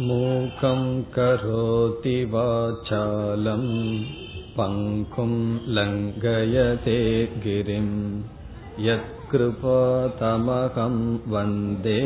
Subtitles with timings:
[0.00, 3.64] मूकं करोति वाचालं
[4.56, 5.30] पङ्कुं
[5.76, 6.98] लङ्घयते
[7.44, 7.88] गिरिं
[8.88, 10.98] यत्कृपातमहं
[11.28, 12.02] वन्दे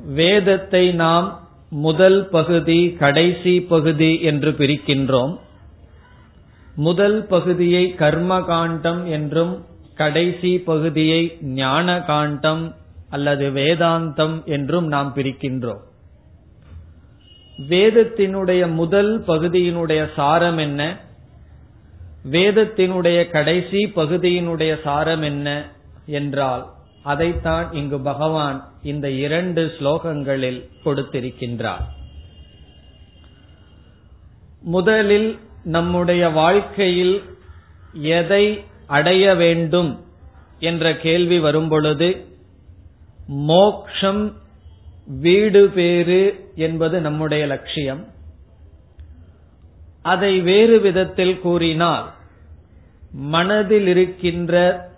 [0.06, 5.38] வேதத்தை நாம் முதல் பகுதி கடைசி பகுதி என்று பிரிக்கின்றோம்.
[6.74, 12.74] முதல் பகுதியை கர்ம காண்டம் என்றும் கடைசி பகுதியை ஞான காண்டம்
[13.10, 15.86] அல்லது வேதாந்தம் என்றும் நாம் பிரிக்கின்றோம்.
[17.58, 21.00] வேதத்தினுடைய முதல் பகுதியினுடைய சாரம் என்ன?
[22.30, 25.70] வேதத்தினுடைய கடைசி பகுதியினுடைய சாரம் என்ன
[26.06, 26.66] என்றால்
[27.02, 31.84] அதைத்தான் இங்கு பகவான் இந்த இரண்டு ஸ்லோகங்களில் கொடுத்திருக்கின்றார்.
[34.60, 37.22] முதலில் நம்முடைய வாழ்க்கையில்
[37.92, 40.04] எதை அடைய வேண்டும்
[40.58, 42.26] என்ற கேள்வி வரும்பொழுது
[43.26, 44.36] மோக்ஷம்
[45.08, 48.06] வீடு பேறு என்பது நம்முடைய லட்சியம்.
[50.02, 52.10] அதை வேறு விதத்தில் கூறினால்
[53.10, 54.54] மனதில் இருக்கின்ற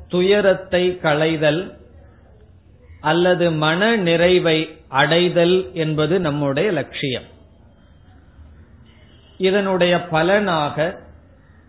[0.08, 1.78] துயரத்தை களைதல்
[3.00, 7.24] அல்லது மன நிறைவை அடைதல் என்பது நம்முடைய லட்சியம்.
[9.38, 11.00] இதனுடைய பலனாக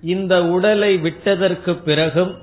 [0.01, 2.37] இந்த உடலை விட்டதற்கு பிறகும்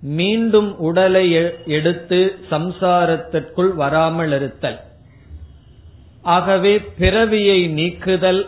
[0.00, 1.32] மீண்டும் உடலை
[1.66, 4.86] எடுத்து சம்சாரத்திற்குள் வராமல் இருத்தல்.
[6.34, 8.40] ஆகவே பிறவியை நீக்குதல்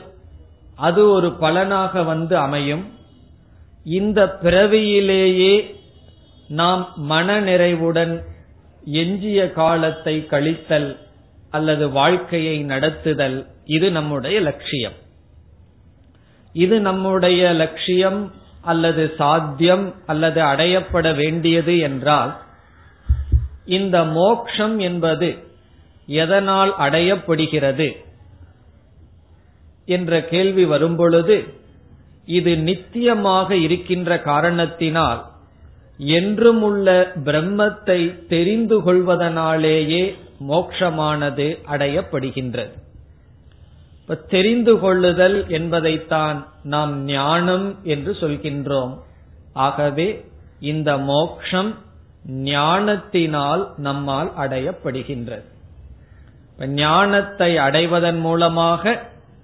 [0.86, 2.84] அது ஒரு பலனாக வந்து அமையும்.
[3.98, 5.54] இந்த பிறவியிலேயே
[6.60, 6.82] நாம்
[7.12, 8.14] மன நிறைவுடன்
[9.00, 10.90] எஞ்சிய காலத்தை கழித்தல்
[11.50, 13.38] அல்லது வாழ்க்கையை நடத்துதல்
[13.76, 14.96] இது நம்முடைய லட்சியம்.
[16.54, 18.20] இது நம்முடைய லட்சியம்
[18.62, 22.32] அல்லது சாத்தியம் அல்லது அடையப்பட வேண்டியது என்றால்
[23.76, 25.28] இந்த மோக்ஷம் என்பது
[26.12, 27.88] எதனால் அடையப்படுகிறது
[29.86, 31.36] என்ற கேள்வி வரும்பொழுது
[32.36, 35.20] இது நித்தியமாக இருக்கின்ற காரணத்தினால்
[35.98, 36.88] என்றும் உள்ள
[37.24, 40.02] பிரம்மத்தை தெரிந்து கொள்வதனாலேயே
[40.48, 42.74] மோக்ஷமானது அடையப்படுகின்றது.
[44.00, 48.94] இப்ப தெரிந்து கொள்ளுதல் என்பதைத்தான் நாம் ஞானம் என்று சொல்கின்றோம்.
[49.52, 50.08] ஆகவே
[50.60, 51.70] இந்த மோக்ஷம்
[52.48, 55.46] ஞானத்தினால் நம்மால் அடையப்படுகின்றது.
[56.66, 59.02] ஞானத்தை அடைவதன் மூலமாக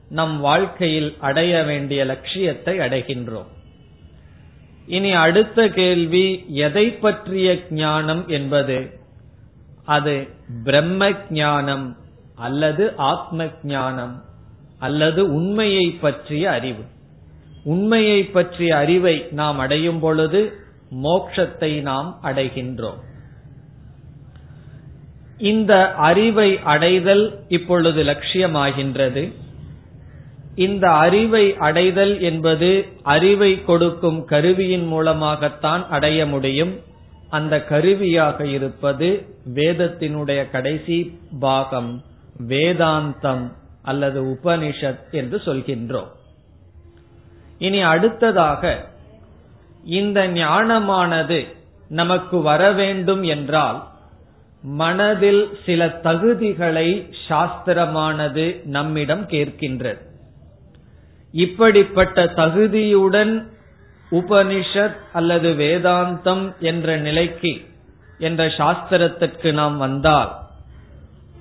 [0.08, 3.46] நம் வாழ்க்கையில் அடைய வேண்டிய லட்சியத்தை அடைகின்றோம்.
[4.86, 9.00] இனி அடுத்த கேள்வி எதை பற்றிய ஞானம் என்பது?
[9.84, 10.28] அது
[10.64, 11.96] பிரம்ம ஞானம்
[12.34, 14.24] அல்லது ஆத்ம ஞானம்
[14.78, 16.84] அல்லது உண்மையை பற்றிய அறிவு.
[17.64, 20.58] உண்மையை பற்றிய அறிவை நாம் அடையும் பொழுது
[21.02, 23.00] மோட்சத்தை நாம் அடைகின்றோம்.
[25.38, 29.32] இந்த அறிவை அடைதல் இப்பொழுது லட்சியமாகின்றது.
[30.54, 36.80] இந்த அறிவை அடைதல் என்பது அறிவை கொடுக்கும் கருவியின் மூலமாகத்தான் அடைய முடியும்.
[37.30, 42.02] அந்த கருவியாக இருப்பது வேதத்தினுடைய கடைசி பாகம்
[42.48, 46.08] வேதாந்தம் அல்லது உபனிஷத் என்று சொல்கின்றோம்.
[47.58, 48.86] இனி அடுத்ததாக
[49.84, 51.46] இந்த ஞானமானது
[51.88, 53.86] நமக்கு வர வேண்டும் என்றால்
[54.66, 59.98] மனதில் சில தகுதிகளை சாஸ்திரமானது நம்மிடம் கேட்கின்றது.
[61.32, 63.46] இப்படிப்பட்ட தகுதியுடன்
[64.10, 67.60] உபனிஷத் அல்லது வேதாந்தம் என்ற நிலைக்கு
[68.18, 70.36] என்ற சாஸ்திரத்திற்கு நாம் வந்தால்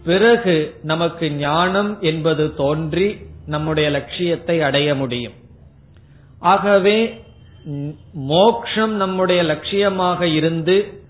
[0.04, 5.33] பிறகு நமக்கு ஞானம் என்பது தோன்றி நம்முடைய லட்சியத்தை அடைய முடியும்.
[6.39, 7.24] ஆகவே
[8.13, 11.04] மோக்ஷம் நம்முடைய லட்சியமாக இருந்து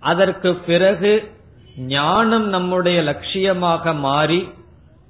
[0.00, 1.38] அதற்கு பிறகு
[1.86, 4.48] ஞானம் நம்முடைய லட்சியமாக மாறி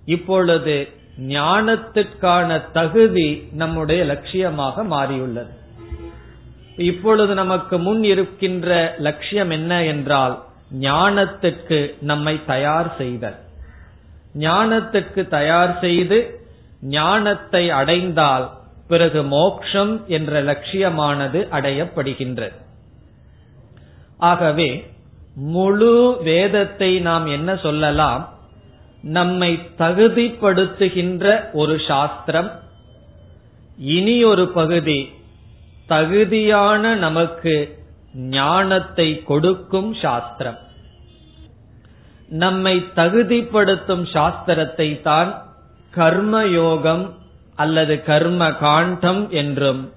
[0.04, 0.88] இப்பொழுது
[1.18, 5.58] ஞானத்திற்கான தகுதி நம்முடைய லட்சியமாக மாறியுள்ளது.
[6.76, 10.42] இப்பொழுது நமக்கு முன் இருக்கின்ற லட்சியம் என்ன என்றால்
[10.80, 13.34] ஞானத்துக்கு நம்மை தயார் செய்தல்.
[14.38, 16.40] ஞானத்துக்கு தயார் செய்து
[16.82, 18.50] ஞானத்தை அடைந்தால்
[18.88, 22.54] பிறகு மோக்ஷம் என்ற லட்சியமானது அடையப்படுகின்றது.
[24.18, 24.89] ஆகவே
[25.36, 28.28] முழு வேதத்தை நாம் என்ன சொல்லலாம்?
[29.02, 32.50] நம்மை தகுதிப்படுத்துகின்ற ஒரு சாஸ்திரம்.
[33.78, 35.08] இனி ஒரு பகுதி
[35.86, 37.78] தகுதியான நமக்கு
[38.14, 40.58] ஞானத்தை கொடுக்கும் சாஸ்திரம்.
[42.28, 45.42] நம்மை தகுதிப்படுத்தும் சாஸ்திரத்தை தான்
[45.94, 47.10] கர்மயோகம்
[47.54, 49.92] அல்லது கர்ம காண்டம் என்றும்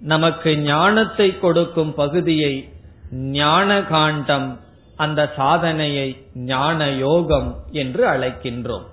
[0.00, 2.71] நமக்கு ஞானத்தை கொடுக்கும் பகுதியை
[3.12, 4.60] ஞான காண்டம்
[4.96, 8.84] அந்த சாதனையை ஞான யோகம் என்று அழைக்கின்றோம்.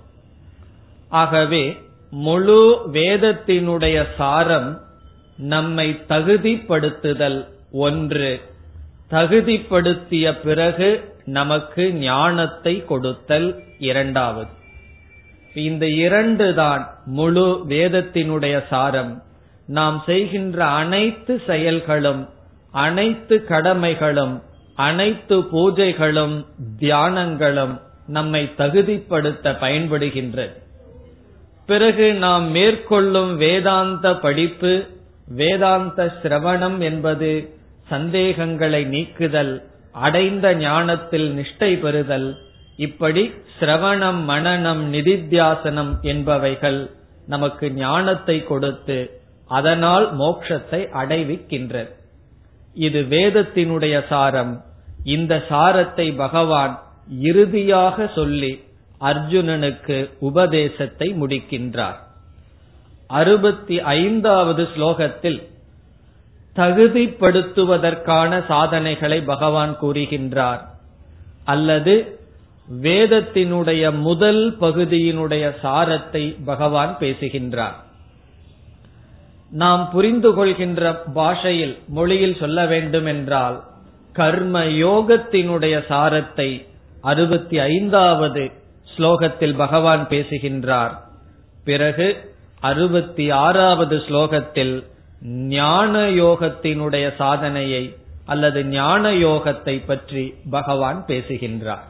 [1.10, 1.78] ஆகவே
[2.12, 4.82] முழு வேதத்தினுடைய சாரம்
[5.38, 8.42] நம்மை தகுதிப்படுத்துதல் ஒன்று.
[9.12, 14.50] தகுதிப்படுத்திய பிறகு நமக்கு ஞானத்தை கொடுத்தல் இரண்டாவது.
[15.54, 19.24] இந்த இரண்டு தான் முழு வேதத்தினுடைய சாரம்.
[19.66, 22.30] நாம் செய்கின்ற அனைத்து செயல்களும்
[22.74, 24.36] அனைத்து கடமைகளும்
[24.78, 26.36] அனைத்து பூஜைகளும்
[26.80, 27.76] தியானங்களும்
[28.08, 30.56] நம்மை தகுதிப்படுத்த பயன்படுகின்றது
[31.70, 34.74] பிறகு நாம் மேற்கொள்ளும் வேதாந்த படிப்பு
[35.34, 37.32] வேதாந்த சிரவணம் என்பது
[37.88, 39.54] சந்தேகங்களை நீக்குதல்
[40.00, 42.30] அடைந்த ஞானத்தில் நிஷ்டை பெறுதல்
[42.78, 43.24] இப்படி
[43.60, 46.82] சிரவணம் மனநம் நிதித்தியாசனம் என்பவைகள்
[47.28, 49.00] நமக்கு ஞானத்தை கொடுத்து
[49.50, 51.92] அதனால் மோட்சத்தை அடைவிக்கின்றது
[52.88, 54.54] இது வேதத்தினுடைய சாரம்.
[55.04, 56.74] இந்த சாரத்தை பகவான்
[57.30, 58.52] இறுதியாக சொல்லி
[59.02, 62.00] அர்ஜுனனுக்கு உபதேசத்தை முடிக்கின்றார்.
[63.08, 65.40] அறுபத்தி ஐந்தாவது ஸ்லோகத்தில்
[66.56, 70.64] தகுதிப்படுத்துவதற்கான சாதனைகளை பகவான் கூறுகின்றார்.
[71.46, 71.96] அல்லது
[72.82, 77.78] வேதத்தினுடைய முதல் பகுதியினுடைய சாரத்தை பகவான் பேசுகின்றார்.
[79.52, 83.64] நாம் புரிந்து கொள்கின்ற பாஷையில் மொழியில் சொல்ல வேண்டும் என்றால்
[84.14, 86.66] கர்ம யோகத்தினுடைய சாரத்தை
[87.02, 88.52] அறுபத்தி ஐந்தாவது
[88.98, 90.94] ஸ்லோகத்தில் பகவான் பேசுகின்றார்.
[91.64, 92.08] பிறகு
[92.60, 94.84] அறுபத்தி ஆறாவது ஸ்லோகத்தில்
[95.48, 101.88] ஞான யோகத்தினுடைய சாதனையை அல்லது ஞான யோகத்தை பற்றி பகவான் பேசுகின்றார்.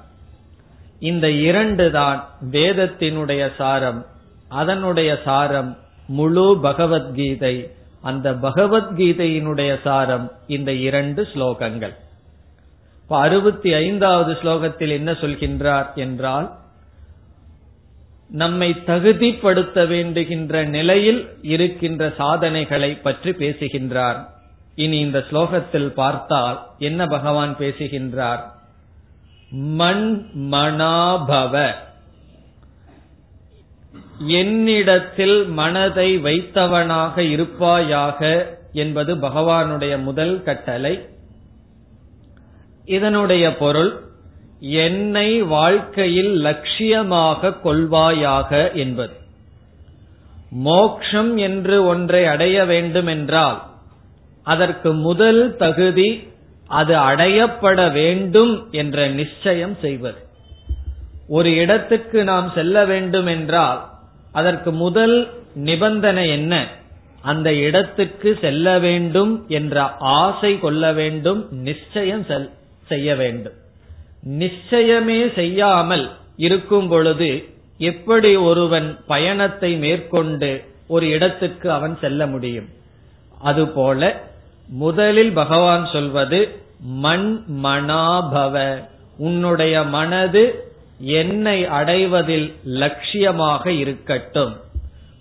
[0.99, 4.05] இந்த இரண்டு தான் வேதத்தினுடைய சாரம்
[4.49, 5.77] அதனுடைய சாரம்
[6.09, 7.55] முழு பகவத்கீதை.
[8.01, 11.95] அந்த பகவத்கீதையினுடைய சாரம் இந்த இரண்டு ஸ்லோகங்கள்.
[13.03, 16.47] இப்ப அறுபத்தி ஐந்தாவது ஸ்லோகத்தில் என்ன சொல்கின்றார் என்றால்
[18.31, 24.19] நம்மை தகுதிப்படுத்த வேண்டுகின்ற நிலையில் இருக்கின்ற சாதனைகளை பற்றி பேசுகின்றார்.
[24.75, 28.43] இனி இந்த ஸ்லோகத்தில் பார்த்தால் என்ன பகவான் பேசுகின்றார்?
[29.79, 30.07] மண்
[30.53, 31.53] மனாபவ
[34.27, 41.07] என்னிடத்தில் மனதை வைத்தவனாக இருப்பாயாக என்பது பகவானுடைய முதல் கட்டளை.
[42.85, 44.01] இதனுடைய பொருள்
[44.59, 49.13] என்னை வாழ்க்கையில் லட்சியமாக கொள்வாயாக என்பது.
[50.49, 53.63] மோக்ஷம் என்று ஒன்றை அடைய வேண்டும் என்றால்
[54.43, 56.27] அதற்கு முதல் தகுதி
[56.67, 60.27] அது அடையப்பட வேண்டும் என்ற நிச்சயம் செய்வது.
[61.27, 63.88] ஒரு இடத்துக்கு நாம் செல்ல வேண்டும் என்றால்
[64.31, 66.67] அதற்கு முதல் நிபந்தனை என்ன?
[67.21, 72.25] அந்த இடத்துக்கு செல்ல வேண்டும் என்ற ஆசை கொள்ள வேண்டும் நிச்சயம்
[72.87, 73.53] செய்ய வேண்டும்.
[74.27, 77.43] நிச்சயமே செய்யாமல் இருக்கும் பொழுது
[77.77, 82.69] எப்படி ஒருவன் பயணத்தை மேற்கொண்டு ஒரு இடத்துக்கு அவன் செல்ல முடியும்?
[83.41, 84.21] அதுபோல
[84.69, 86.39] முதலில் பகவான் சொல்வது
[86.79, 88.85] மண் மனாபவ
[89.17, 90.68] உன்னுடைய மனது
[90.99, 94.55] என்னை அடைவதில் லட்சியமாக இருக்கட்டும்.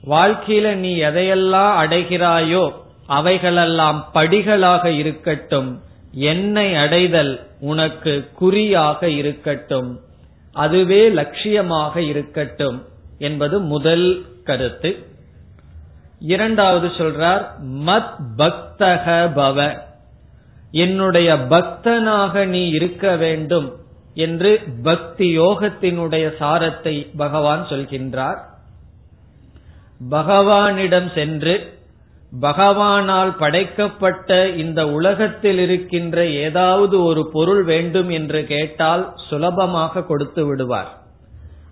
[0.08, 2.72] வாழ்க்கையில நீ எதையெல்லாம் அடைகிறாயோ
[3.06, 5.82] அவைகளெல்லாம் படிகளாக இருக்கட்டும்.
[6.12, 10.00] என்னை அடைதல் உனக்கு குறியாக இருக்கட்டும்.
[10.52, 12.84] அதுவே லட்சியமாக இருக்கட்டும்
[13.18, 15.06] என்பது முதல் கருத்து.
[16.20, 17.46] இரண்டாவது சொல்றார்
[17.86, 19.78] மத் பக்தக பவ.
[20.70, 23.76] என்னுடைய பக்தனாக நீ இருக்க வேண்டும்.
[24.14, 28.38] என்று பக்தி யோகத்தினுடைய சாரத்தை பகவான் சொல்கின்றார்.
[30.10, 31.76] பகவானிடம் சென்று
[32.40, 40.98] பகவானால் படைக்கப்பட்ட இந்த உலகத்தில் இருக்கின்ற ஏதாவது ஒரு பொருள் வேண்டும் என்று கேட்டால் சுலபமாக கொடுத்து விடுவார்.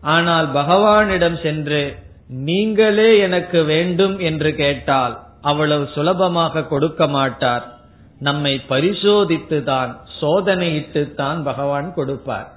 [0.01, 1.97] ஆனால் பகவானிடம் சென்று
[2.29, 7.75] நீங்களே எனக்கு வேண்டும் என்று கேட்டால் அவ்வளவு சுலபமாக கொடுக்க மாட்டார்.
[8.19, 12.53] நம்மை பரிசோதித்துதான் சோதனையிட்டுத்தான் பகவான் கொடுப்பார்.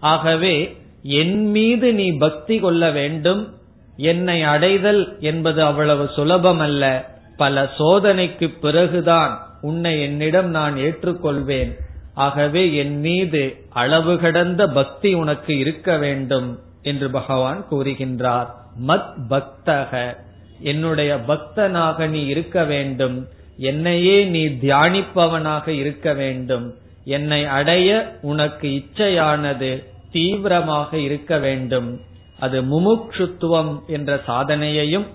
[0.00, 3.54] ஆகவே என் மீது நீ பக்தி கொள்ள வேண்டும்
[3.96, 7.04] என்னை அடைதல் என்பது அவ்வளவு சுலபமல்ல
[7.36, 11.76] பல சோதனைக்கு பிறகுதான் உன்னை என்னிடம் நான் ஏற்றுக்கொள்வேன்.
[12.14, 18.46] ஆகவே என் மீது அளவு கடந்த பக்தி உனக்கு இருக்க வேண்டும் என்று பகவான் கூறுகின்றார்.
[18.86, 20.16] மத் பக்தக.
[20.58, 23.28] என்னுடைய பக்தனாக நீ இருக்க வேண்டும்.
[23.56, 26.74] என்னையே நீ தியானிப்பவனாக இருக்க வேண்டும்.
[27.04, 32.00] என்னை அடைய உனக்கு இச்சையானது தீவிரமாக இருக்க வேண்டும்.
[32.38, 35.06] அது முமுட்சுத்துவம் என்ற சாதனையையும்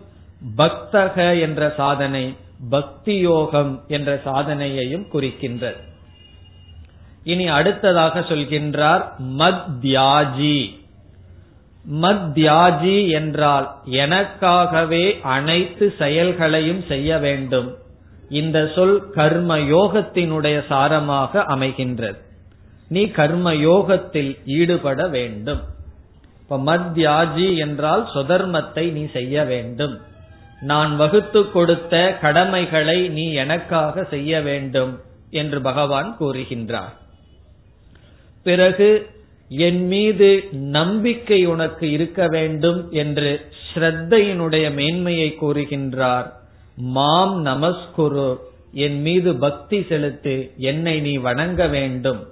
[0.58, 2.36] பக்தக என்ற சாதனை
[2.69, 5.88] பக்தி யோகம் என்ற சாதனையையும் குறிக்கின்றது.
[7.24, 9.03] இனி அடுத்ததாக சொல்கின்றார்
[9.38, 10.77] மத்யாஜி.
[12.01, 17.77] மத்யாஜி என்றால் எனக்காகவே அனைத்து செயல்களையும் செய்ய வேண்டும்.
[18.29, 22.17] இந்த சொல் கர்ம யோகத்தினுடைய சாரமாக அமைகின்றது.
[22.88, 25.62] நீ கர்ம யோகத்தில் ஈடுபட வேண்டும்.
[26.41, 30.01] இப்ப மத்யாஜி என்றால் சுதர்மத்தை நீ செய்ய வேண்டும்.
[30.62, 36.95] நான் வகுத்து கொடுத்த கடமைகளை நீ எனக்காக செய்ய வேண்டும் என்று பகவான் கூறுகின்றார்.
[38.43, 39.09] பிறகு
[39.50, 46.38] என் மீது நம்பிக்கை உனக்கு இருக்க வேண்டும் என்று ஸ்ரத்தையினுடைய மேன்மையை கூறுகின்றார்.
[46.79, 48.36] மாம் நமஸ்குரு
[48.71, 52.27] என் மீது பக்தி செலுத்து என்னை நீ வணங்க வேண்டும்.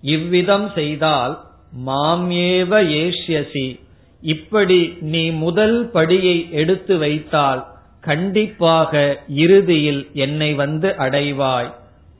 [0.00, 1.40] இவ்விதம் செய்தால்
[1.72, 3.80] மாம் ஏவ ஏஷ்யசி.
[4.20, 7.66] இப்படி நீ முதல் படியை எடுத்து வைத்தால்
[8.00, 11.72] கண்டிப்பாக இறுதியில் என்னை வந்து அடைவாய்.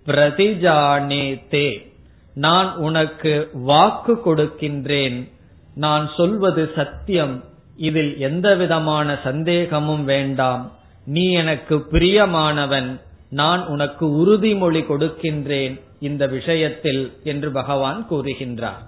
[0.07, 1.93] பிரதிஜானே தே
[2.35, 5.29] நான் உனக்கு வாக்கு கொடுக்கின்றேன்.
[5.75, 7.45] நான் சொல்வது சத்தியம்.
[7.77, 10.78] இதில் எந்தவிதமான சந்தேகமும் வேண்டாம்.
[11.15, 12.89] நீ எனக்கு பிரியமானவன்
[13.31, 18.83] நான் உனக்கு உறுதிமொழி கொடுக்கின்றேன் இந்த விஷயத்தில் என்று பகவான் கூறுகின்றார்.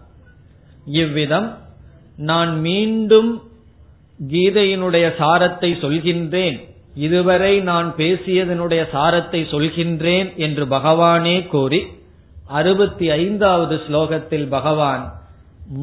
[0.84, 1.48] இவ்விதம்
[2.16, 3.30] நான் மீண்டும்
[4.30, 6.58] கீதையினுடைய சாரத்தை சொல்கின்றேன்
[6.94, 11.80] இதுவரை நான் பேசியதனுடைய சாரத்தை சொல்கின்றேன் என்று பகவானே கூறி
[12.58, 15.04] அறுபத்தி ஐந்தாவது ஸ்லோகத்தில் பகவான்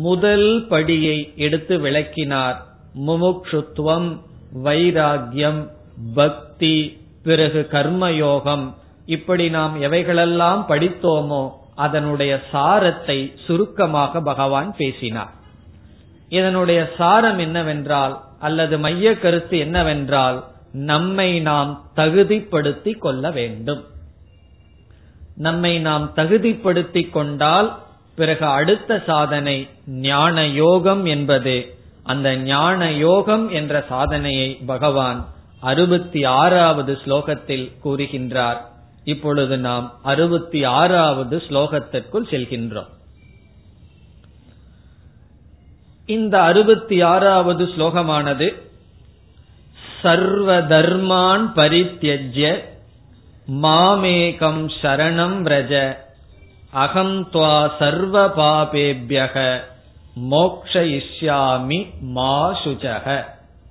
[0.01, 2.57] முதல் படியை எடுத்து விளக்கினார்
[3.07, 4.09] முமுக்ஷுத்துவம்
[4.63, 5.61] வைராகியம்
[6.15, 8.73] பக்தி பிறகு கர்மயோகம்
[9.05, 15.33] இப்படி நாம் எவைகளெல்லாம் படித்தோமோ அதனுடைய சாரத்தை சுருக்கமாக பகவான் பேசினார்.
[16.29, 23.83] இதனுடைய சாரம் என்னவென்றால் அல்லது மைய கருத்து என்னவென்றால் நம்மை நாம் தகுதிப்படுத்தி கொள்ள வேண்டும்.
[25.35, 27.79] நம்மை நாம் தகுதிப்படுத்திக் கொண்டால்
[28.15, 31.75] பிறகு அடுத்த சாதனை ஞான யோகம் என்பது.
[32.03, 35.27] அந்த ஞான யோகம் என்ற சாதனையை பகவான்
[35.59, 38.57] அறுபத்தி ஆறாவது ஸ்லோகத்தில் கூறுகின்றார்.
[39.03, 42.87] இப்பொழுது நாம் அறுபத்தி ஆறாவது ஸ்லோகத்திற்குள் செல்கின்றோம்.
[46.05, 48.61] இந்த அறுபத்தி ஆறாவது ஸ்லோகமானது
[50.01, 52.63] சர்வ தர்மான் பரித்தியஜ்ய
[53.47, 55.97] மாமேகம் சரணம் விரஜ
[56.71, 59.59] அகம் துவா சர்வ பாபேபியக
[60.15, 63.23] மோக்ஷயிஷ்யாமி மா சுஜக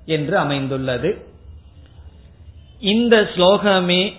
[0.06, 1.25] என்று அமைந்துள்ளது.
[2.80, 4.12] இந்த ஸ்லோகமே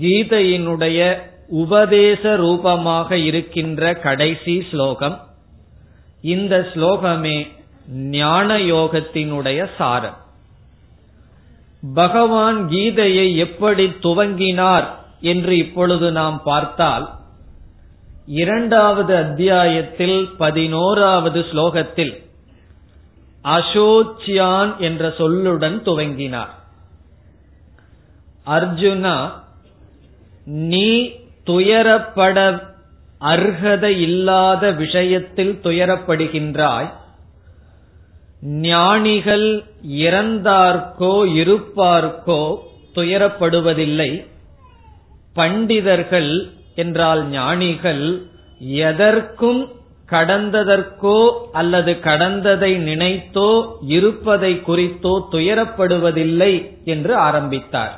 [0.00, 5.20] கீதையினுடைய உபதேச ரூபமாக இருக்கின்ற கடைசி ஸ்லோகம்.
[6.20, 7.48] இந்த ஸ்லோகமே
[7.92, 10.16] ஞான யோகத்தினுடைய சாரம்.
[11.94, 14.84] பகவான் கீதையை எப்படி துவங்கினார்
[15.20, 17.10] என்று இப்பொழுது நாம் பார்த்தால்
[18.26, 22.22] இரண்டாவது அத்தியாயத்தில் பதினோராவது ஸ்லோகத்தில்
[23.44, 26.62] அசோச்சியான் என்ற சொல்லுடன் துவங்கினார்.
[28.46, 29.16] அர்ஜுனா
[30.70, 30.88] நீ
[31.46, 32.38] துயரப்பட
[33.20, 36.90] அர்ஹதை இல்லாத விஷயத்தில் துயரப்படுகின்றாய்.
[38.62, 39.46] ஞானிகள்
[40.04, 42.42] இறந்தார்க்கோ இருப்பார்க்கோ
[42.94, 44.10] துயரப்படுவதில்லை.
[45.36, 46.32] பண்டிதர்கள்
[46.74, 48.04] என்றால் ஞானிகள்
[48.90, 49.62] எதற்கும்
[50.08, 51.18] கடந்ததற்கோ
[51.52, 53.50] அல்லது கடந்ததை நினைத்தோ
[53.86, 56.52] இருப்பதை குறித்தோ துயரப்படுவதில்லை
[56.84, 57.94] என்று ஆரம்பித்தார்.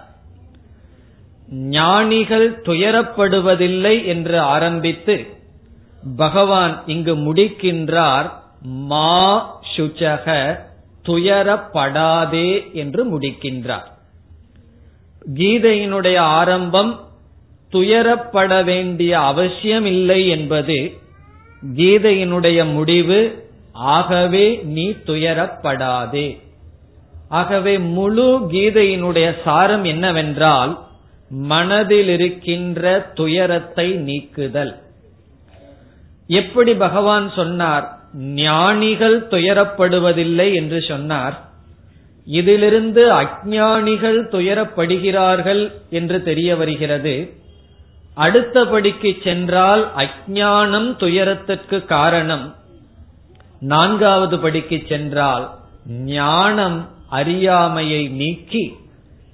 [1.52, 5.26] ஞானிகள் துயரப்படுவதில்லை என்று ஆரம்பித்து
[6.16, 8.30] பகவான் இங்கு முடிக்கின்றார்
[8.62, 10.58] மா சுச்சக
[11.04, 13.84] துயரப்படாதே என்று முடிக்கின்றார்.
[15.34, 17.00] கீதையினுடைய ஆரம்பம்
[17.72, 20.92] துயரப்பட வேண்டிய அவசியம் இல்லை என்பது
[21.76, 26.38] கீதையினுடைய முடிவு ஆகவே நீ துயரப்படாதே
[27.28, 30.85] ஆகவே முழு கீதையினுடைய சாரம் என்னவென்றால்
[31.30, 34.82] மனதில் இருக்கின்ற துயரத்தை நீக்குதல்.
[36.26, 41.44] எப்படி பகவான் சொன்னார் ஞானிகள் துயரப்படுவதில்லை என்று சொன்னார்.
[42.24, 47.30] இதிலிருந்து அஜானிகள் துயரப்படுகிறார்கள் என்று தெரிய வருகிறது.
[48.14, 52.54] அடுத்தபடிக்கு சென்றால் அஜானம் துயரத்திற்கு காரணம்.
[53.60, 55.50] நான்காவது படிக்கு சென்றால்
[55.88, 58.76] ஞானம் அறியாமையை நீக்கி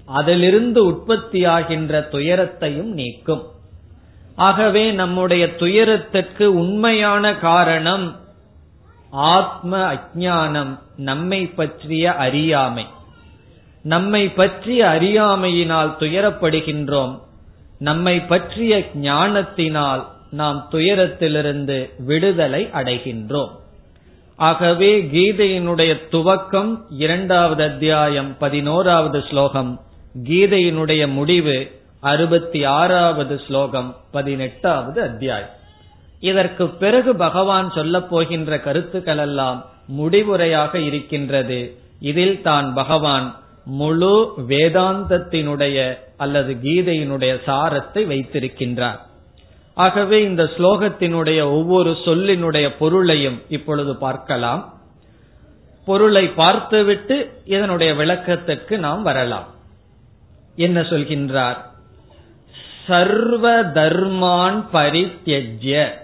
[0.06, 3.42] அதிலிருந்து உற்பத்தியாகின்ற துயரத்தையும் நீக்கும்.
[4.36, 8.16] ஆகவே நம்முடைய துயரத்திற்கு உண்மையான காரணம்
[9.10, 12.86] ஆத்ம அஜானம் நம்மை பற்றிய அறியாமை.
[13.82, 17.18] நம்மை பற்றிய அறியாமையினால் துயரப்படுகின்றோம்.
[17.78, 23.50] நம்மை பற்றிய ஞானத்தினால் நாம் துயரத்திலிருந்து விடுதலை அடைகின்றோம்.
[24.36, 29.80] ஆகவே கீதையினுடைய துவக்கம் இரண்டாவது அத்தியாயம் பதினோராவது ஸ்லோகம்.
[30.20, 31.70] கீதையினுடைய முடிவு
[32.00, 35.52] அறுபத்தி ஆறாவது ஸ்லோகம் பதினெட்டாவது அத்தியாயம்.
[36.20, 39.64] இதற்கு பிறகு பகவான் சொல்ல போகின்ற கருத்துக்கள் எல்லாம்
[39.98, 41.76] முடிவுரையாக இருக்கின்றது.
[42.00, 49.00] இதில் தான் பகவான் முழு வேதாந்தத்தினுடைய அல்லது கீதையினுடைய சாரத்தை வைத்திருக்கின்றார்.
[49.74, 54.74] ஆகவே இந்த ஸ்லோகத்தினுடைய ஒவ்வொரு சொல்லினுடைய பொருளையும் இப்பொழுது பார்க்கலாம்.
[55.84, 59.60] பொருளை பார்த்துவிட்டு இதனுடைய விளக்கத்துக்கு நாம் வரலாம்.
[60.56, 61.56] என்ன சொல்கின்றார்?
[62.86, 66.00] சர்வ தர்மான் பரித்தியஜ்ய.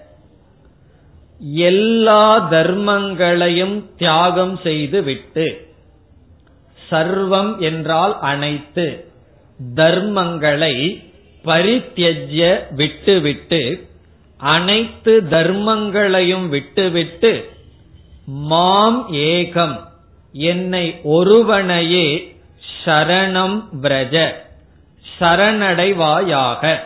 [1.40, 5.66] எல்லா தர்மங்களையும் தியாகம் செய்து விட்டு
[6.90, 9.04] சர்வம் என்றால் அனைத்து
[9.74, 11.04] தர்மங்களை
[11.44, 13.88] பரித்தியஜ்ய விட்டுவிட்டு
[14.36, 17.50] அனைத்து தர்மங்களையும் விட்டுவிட்டு
[18.26, 19.80] மாம் ஏகம்
[20.32, 22.36] என்னை ஒருவனையே
[22.84, 24.32] சரணம் விரஜ
[25.18, 26.78] சரணடைவாயாக.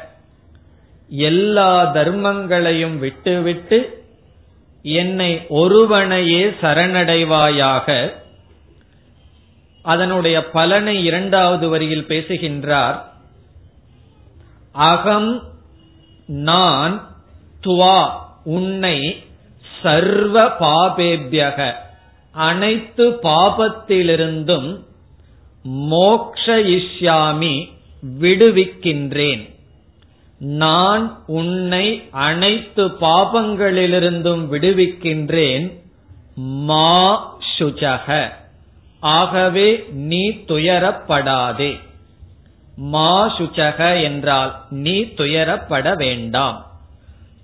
[1.08, 4.04] எல்லா தர்மங்களையும் விட்டுவிட்டு
[4.82, 8.12] என்னை ஒருவனையே சரணடைவாயாக.
[9.82, 13.10] அதனுடைய பலனை இரண்டாவது வரியில் பேசுகின்றார்.
[14.72, 15.42] அகம்
[16.26, 17.08] நான்
[17.66, 18.10] துவா
[18.44, 19.24] உன்னை
[19.82, 21.72] சர்வ பாபேபியக
[22.32, 24.70] அனைத்து பாபத்திலிருந்தும்
[25.68, 27.68] மோக்ஷயிஷ்யாமி
[28.20, 29.50] விடுவிக்கின்றேன்.
[30.38, 35.72] நான் உன்னை அனைத்து பாபங்களிலிருந்தும் விடுவிக்கின்றேன்.
[36.34, 38.28] மா சுஜக.
[39.00, 41.80] ஆகவே நீ துயரப்படாதே.
[42.76, 46.66] மா சுச்சக என்றால் நீ துயரப்பட வேண்டாம்.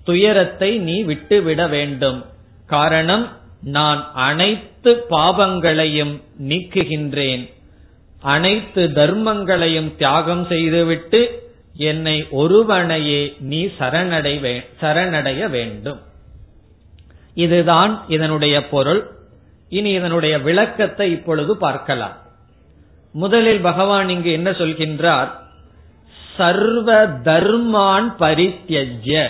[0.03, 2.25] துயரத்தை நீ விட்டுவிட வேண்டும்.
[2.65, 7.49] காரணம் நான் அனைத்து பாவங்களையும் நீக்குகின்றேன்.
[8.21, 15.99] அனைத்து தர்மங்களையும் தியாகம் செய்துவிட்டு என்னை ஒருவனையே நீ சரணடை சரணடைய வேண்டும்.
[17.33, 19.09] இதுதான் இதனுடைய பொருள்.
[19.69, 22.17] இனி இதனுடைய விளக்கத்தை இப்பொழுது பார்க்கலாம்.
[23.11, 25.29] முதலில் பகவான் இங்கு என்ன சொல்கின்றார்?
[26.37, 29.27] சர்வ தர்மான் பரித்தியஜ்ய.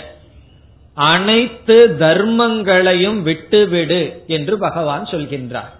[0.93, 5.77] அனைத்து தர்மங்களையும் விட்டுவிடு என்று பகவான் சொல்கின்றார்.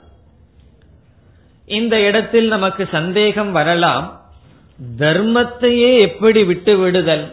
[1.78, 4.06] இந்த இடத்தில் நமக்கு சந்தேகம் வரலாம்.
[5.00, 7.26] தர்மத்தையே எப்படி விட்டு விடுதல்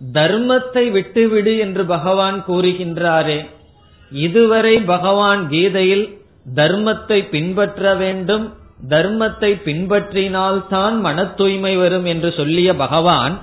[0.00, 3.38] தர்மத்தை விட்டுவிடு என்று பகவான் கூறுகின்றாரே.
[4.12, 6.06] இதுவரை பகவான் கீதையில்
[6.56, 8.46] தர்மத்தை பின்பற்ற வேண்டும்
[8.90, 13.34] தர்மத்தை பின்பற்றினால்தான் மன தூய்மை வரும் என்று சொல்லிய பகவான்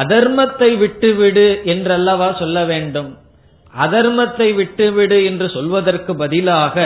[0.00, 3.10] அதர்மத்தை விட்டுவிடு என்றல்லவா சொல்ல வேண்டும்?
[3.74, 6.76] அதர்மத்தை விட்டுவிடு என்று சொல்வதற்கு பதிலாக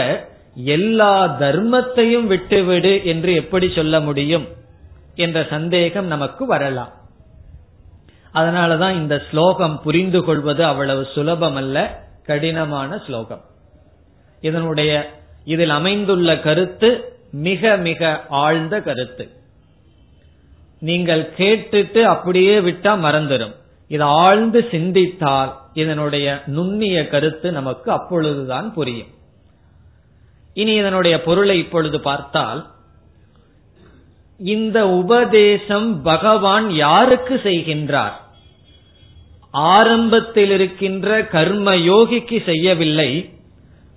[0.65, 4.47] எல்லா தர்மத்தையும் விட்டுவிடு என்று எப்படி சொல்ல முடியும்
[5.15, 6.93] என்ற சந்தேகம் நமக்கு வரலாம்.
[8.35, 13.41] அதனாலதான் இந்த ஸ்லோகம் புரிந்து கொள்வது அவ்வளவு சுலபம் அல்ல கடினமான ஸ்லோகம்.
[14.41, 15.11] இதனுடைய
[15.45, 19.31] இதில் அமைந்துள்ள கருத்து மிக மிக ஆழ்ந்த கருத்து.
[20.81, 23.55] நீங்கள் கேட்டுட்டு அப்படியே விட்டா மறந்துடும்
[23.89, 29.15] இதை ஆழ்ந்து சிந்தித்தால் இதனுடைய நுண்ணிய கருத்து நமக்கு அப்பொழுதுதான் புரியும்.
[30.57, 32.61] இனி இதனுடைய பொருளை இப்பொழுது பார்த்தால்
[34.41, 38.17] இந்த உபதேசம் பகவான் யாருக்கு செய்கின்றார்?
[39.75, 43.11] ஆரம்பத்தில் இருக்கின்ற கர்ம யோகிக்கு செய்யவில்லை.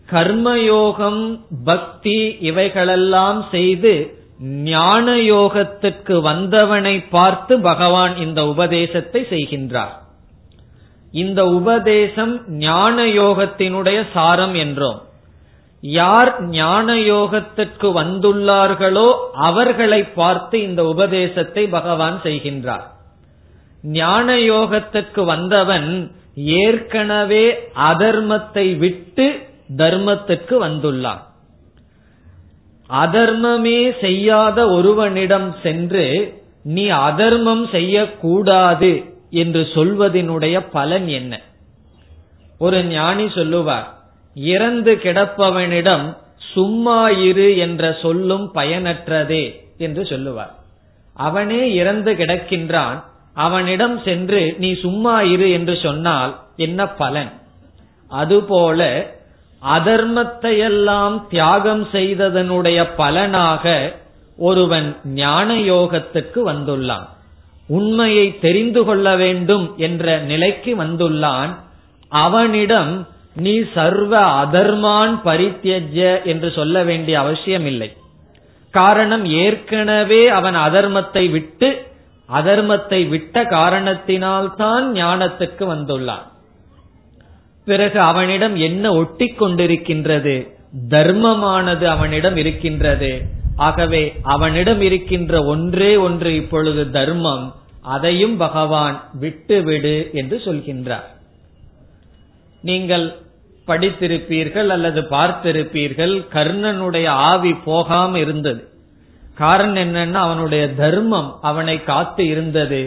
[0.09, 1.23] கர்மயோகம்
[1.65, 3.93] பக்தி இவைகளெல்லாம் செய்து
[4.71, 9.93] ஞான யோகத்திற்கு வந்தவனை பார்த்து பகவான் இந்த உபதேசத்தை செய்கின்றார்.
[11.13, 14.99] இந்த உபதேசம் ஞான யோகத்தினுடைய சாரம் என்றோம்.
[15.83, 22.85] யார் ஞான யோகத்திற்கு வந்துள்ளார்களோ அவர்களை பார்த்து இந்த உபதேசத்தை பகவான் செய்கின்றார்.
[23.83, 29.27] ஞான யோகத்திற்கு வந்தவன் ஏற்கனவே அதர்மத்தை விட்டு
[29.77, 31.21] தர்மத்திற்கு வந்துள்ளான்.
[32.89, 41.41] அதர்மமே செய்யாத ஒருவனிடம் சென்று நீ அதர்மம் செய்யக்கூடாது என்று சொல்வதனுடைய பலன் என்ன?
[42.57, 43.87] ஒரு ஞானி சொல்லுவார்
[44.39, 46.17] இறந்து கிடப்பவனிடம்
[46.53, 50.53] சும்மா இரு என்ற சொல்லும் பயனற்றதே என்று சொல்லுவார்.
[51.13, 57.31] அவனே இறந்து கிடக்கின்றான் அவனிடம் சென்று நீ சும்மா இரு என்று சொன்னால் என்ன பலன்?
[58.09, 59.07] அதுபோல
[59.63, 63.93] அதர்மத்தையெல்லாம் தியாகம் செய்ததனுடைய பலனாக
[64.37, 67.07] ஒருவன் ஞான யோகத்துக்கு வந்துள்ளான்.
[67.67, 71.55] உண்மையை தெரிந்து கொள்ள வேண்டும் என்ற நிலைக்கு வந்துள்ளான்.
[72.09, 73.07] அவனிடம்
[73.39, 77.89] நீ சர்வ அதர்மான் பரித்தியஜ என்று சொல்ல வேண்டிய அவசியம் இல்லை
[78.71, 81.69] காரணம் ஏற்கனவே அவன் அதர்மத்தை விட்டு
[82.29, 86.25] அதர்மத்தை விட்ட காரணத்தினால்தான் ஞானத்துக்கு வந்துள்ளான்.
[87.65, 90.35] பிறகு அவனிடம் என்ன ஒட்டி கொண்டிருக்கின்றது?
[90.89, 93.21] தர்மமானது அவனிடம் இருக்கின்றது.
[93.55, 97.55] ஆகவே அவனிடம் இருக்கின்ற ஒன்றே ஒன்று இப்பொழுது தர்மம்.
[97.81, 101.07] அதையும் பகவான் விட்டுவிடு என்று சொல்கின்றார்.
[102.61, 103.05] நீங்கள்
[103.69, 108.61] படித்திருப்பீர்கள் அல்லது பார்த்திருப்பீர்கள் கர்ணனுடைய ஆவி போகாம இருந்தது.
[109.35, 112.81] காரணம் என்னன்னா அவனுடைய தர்மம் அவனை காத்து இருந்தது.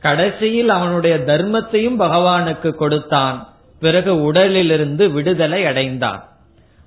[0.00, 3.36] கடைசியில் அவனுடைய தர்மத்தையும் பகவானுக்கு கொடுத்தான்.
[3.82, 6.22] பிறகு உடலிலிருந்து விடுதலை அடைந்தான்.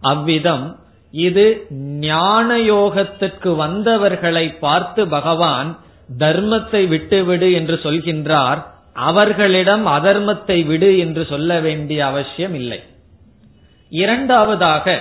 [0.01, 0.65] அவ்விதம்
[1.13, 1.45] இது
[1.99, 5.69] ஞான யோகத்திற்கு வந்தவர்களை பார்த்து பகவான்
[6.19, 8.59] தர்மத்தை விட்டுவிடு என்று சொல்கின்றார்.
[8.93, 12.81] அவர்களிடம் அதர்மத்தை விடு என்று சொல்ல வேண்டிய அவசியம் இல்லை.
[13.95, 14.95] இரண்டாவதாக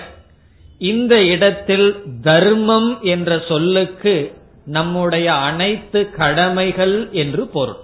[0.91, 1.89] இந்த இடத்தில்
[2.23, 4.15] தர்மம் என்ற சொல்லுக்கு
[4.77, 7.81] நம்முடைய அனைத்து கடமைகள் என்று பொருள்.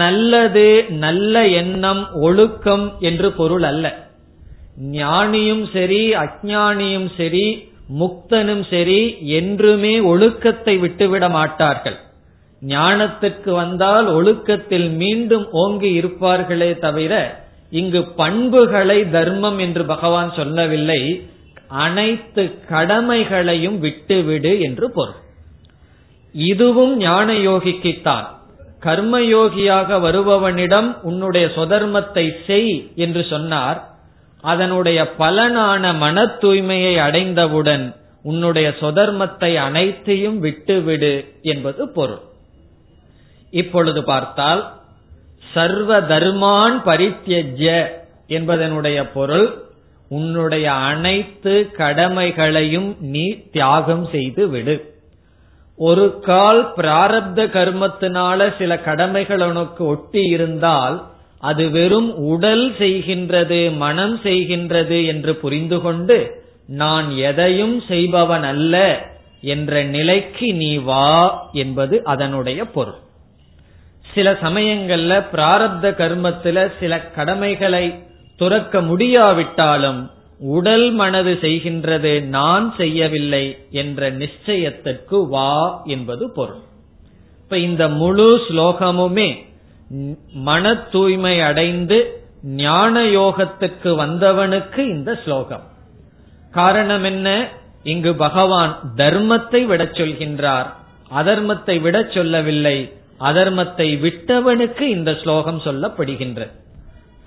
[0.00, 0.68] நல்லது
[0.98, 3.86] நல்ல எண்ணம் ஒழுக்கம் என்று பொருள் அல்ல.
[4.94, 7.46] ஞானியும் சரி அஜானியும் சரி
[8.00, 9.00] முக்தனும் சரி
[9.38, 11.98] என்றுமே ஒழுக்கத்தை விட்டுவிட மாட்டார்கள்.
[12.62, 17.12] ஞானத்திற்கு வந்தால் ஒழுக்கத்தில் மீண்டும் ஓங்கி இருப்பார்களே தவிர
[17.70, 21.28] இங்கு பண்புகளை தர்மம் என்று பகவான் சொல்லவில்லை.
[21.68, 25.20] அனைத்து கடமைகளையும் விட்டுவிடு என்று பொருள்.
[26.34, 28.26] இதுவும் ஞான யோகிக்குத்தான்
[28.82, 33.88] கர்மயோகியாக வருபவனிடம் உன்னுடைய சொதர்மத்தை செய் என்று சொன்னார்.
[34.40, 42.22] அதனுடைய பலனான மன தூய்மையை அடைந்தவுடன் உன்னுடைய சொதர்மத்தை அனைத்தையும் விட்டுவிடு என்பது பொருள்.
[43.52, 44.62] இப்பொழுது பார்த்தால்
[45.54, 47.62] சர்வ தர்மான் பரித்தியஜ
[48.28, 49.48] என்பதனுடைய பொருள்
[50.08, 54.76] உன்னுடைய அனைத்து கடமைகளையும் நீ தியாகம் செய்து விடு.
[55.78, 60.96] ஒரு கால் பிராரப்த கர்மத்தினால சில கடமைகள் உனக்கு ஒட்டி இருந்தால்
[61.40, 66.18] அது வெறும் உடல் செய்கின்றது மனம் செய்கின்றது என்று புரிந்து கொண்டு
[66.66, 68.74] நான் எதையும் செய்பவன் அல்ல
[69.54, 71.14] என்ற நிலைக்கு நீ வா
[71.52, 73.00] என்பது அதனுடைய பொருள்.
[74.14, 78.02] சில சமயங்கள்ல பிராரப்த கர்மத்துல சில கடமைகளை
[78.36, 86.60] துறக்க முடியாவிட்டாலும் உடல் மனது செய்கின்றது நான் செய்யவில்லை என்ற நிச்சயத்திற்கு வா என்பது பொருள்.
[87.42, 89.46] இப்ப இந்த முழு ஸ்லோகமுமே
[90.32, 95.62] மன தூய்மை அடைந்து ஞான யோகத்துக்கு வந்தவனுக்கு இந்த ஸ்லோகம்.
[96.50, 97.48] காரணம் என்ன?
[97.82, 100.66] இங்கு பகவான் தர்மத்தை விடச் சொல்கின்றார்.
[101.16, 102.92] அதர்மத்தை விடச் சொல்லவில்லை.
[103.20, 106.50] அதர்மத்தை விட்டவனுக்கு இந்த ஸ்லோகம் சொல்லப்படுகின்ற.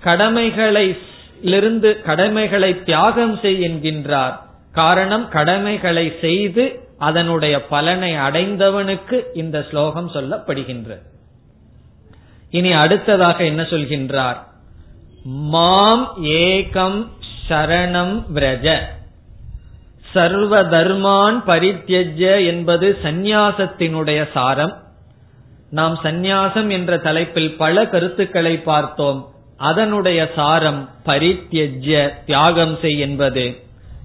[0.00, 0.96] கடமைகளை
[1.42, 3.42] இருந்து கடமைகளை தியாகம் செய்கின்றார்.
[3.44, 4.34] என்கின்றார்
[4.72, 11.00] காரணம் கடமைகளை செய்து அதனுடைய பலனை அடைந்தவனுக்கு இந்த ஸ்லோகம் சொல்லப்படுகின்றது
[12.50, 14.36] இனி அடுத்ததாக என்ன சொல்கின்றார்?
[15.24, 17.08] மாம் ஏகம்
[17.48, 18.78] சரணம் விரஜ.
[20.12, 24.83] சர்வ தர்மான் பரித்தியஜ என்பது சந்நியாசத்தினுடைய சாரம்.
[25.74, 29.20] நாம் சந்நியாசம் என்ற தலைப்பில் பல கருத்துக்களை பார்த்தோம்.
[29.56, 31.88] அதனுடைய சாரம் பரித்தியஜ
[32.26, 33.44] தியாகம் செய் என்பது.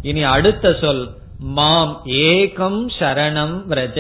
[0.01, 1.03] இனி அடுத்த சொல்
[1.39, 3.97] மாம் ஏகம் சரணம் விரஜ.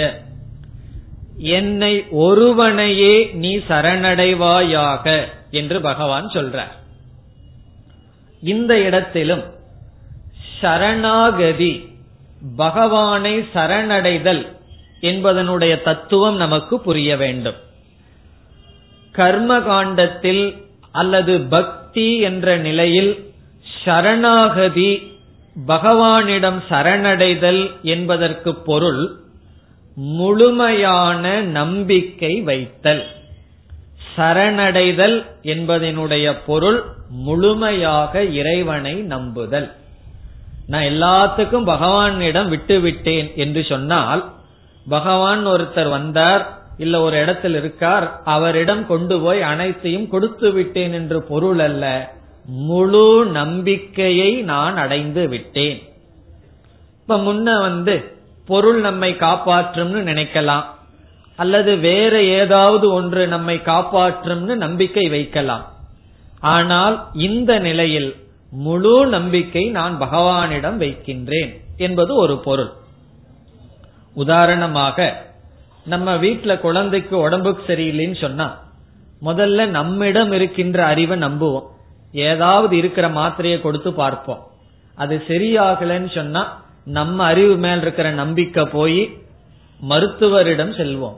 [1.37, 6.75] என்னை ஒருவனையே நீ சரணடைவாயாக என்று பகவான் சொல்றார்.
[8.41, 9.43] இந்த இடத்திலும்
[10.61, 11.73] சரணாகதி
[12.55, 14.43] பகவானை சரணடைதல்
[15.01, 17.55] என்பதனுடைய தத்துவம் நமக்கு புரிய வேண்டும்.
[19.11, 23.33] கர்ம காண்டத்தில் அல்லது பக்தி என்ற நிலையில்
[23.83, 25.17] சரணாகதி
[25.67, 29.15] பகவானிடம் சரணடைதல் என்பதற்கு பொருள்
[29.95, 33.05] முழுமையான நம்பிக்கை வைத்தல்.
[34.17, 39.71] சரணடைதல் என்பதனுடைய பொருள் முழுமையாக இறைவனை நம்புதல்.
[40.67, 44.37] நான் எல்லாத்துக்கும் பகவானிடம் விட்டுவிட்டேன் என்று சொன்னால்
[44.89, 46.43] பகவான் ஒருத்தர் வந்தார்
[46.77, 51.85] இல்ல ஒரு இடத்தில் இருக்கார் அவரிடம் கொண்டு போய் அனைத்தையும் கொடுத்து விட்டேன் என்று பொருள் அல்ல.
[52.69, 55.79] முழு நம்பிக்கையை நான் அடைந்து விட்டேன்.
[57.01, 57.95] இப்ப முன்ன வந்து
[58.45, 60.65] பொருள் நம்மை காப்பாற்றும்னு நினைக்கலாம்.
[61.35, 65.65] அல்லது வேற ஏதாவது ஒன்று நம்மை காப்பாற்றும்னு நம்பிக்கை வைக்கலாம்.
[66.39, 68.15] ஆனால் இந்த நிலையில்
[68.51, 72.71] முழு நம்பிக்கை நான் பகவானிடம் வைக்கின்றேன் என்பது ஒரு பொருள்.
[74.19, 74.97] உதாரணமாக
[75.85, 78.47] நம்ம வீட்டுல குழந்தைக்கு உடம்புக்கு சரியில்லைன்னு சொன்னா
[79.21, 81.65] முதல்ல நம்மிடம் இருக்கின்ற அறிவை நம்புவோம்.
[82.11, 84.47] ஏதாவது இருக்கிற மாத்திரையை கொடுத்து பார்ப்போம்.
[84.95, 86.43] அது சரியாகலன்னு சொன்னா
[86.85, 89.17] நம்ம அறிவு மேல் இருக்கிற நம்பிக்கை போய்
[89.89, 91.15] மருத்துவரிடம் செல்வோம்.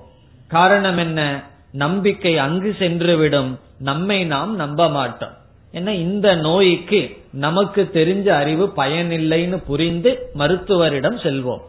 [0.47, 1.43] காரணம் என்ன?
[1.71, 3.59] நம்பிக்கை அங்கு சென்றுவிடும்.
[3.79, 5.33] நம்மை நாம் நம்ப மாட்டோம்.
[5.73, 11.61] ஏன்னா இந்த நோய்க்கு நமக்கு தெரிஞ்ச அறிவு பயனில்லைன்னு புரிந்து மருத்துவரிடம் செல்வோம்.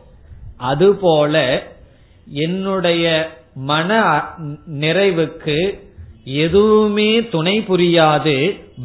[0.70, 1.34] அதுபோல
[2.42, 3.04] என்னுடைய
[3.70, 3.90] மன
[4.80, 5.58] நிறைவுக்கு
[6.24, 8.36] எதுவுமே துணை புரியாது.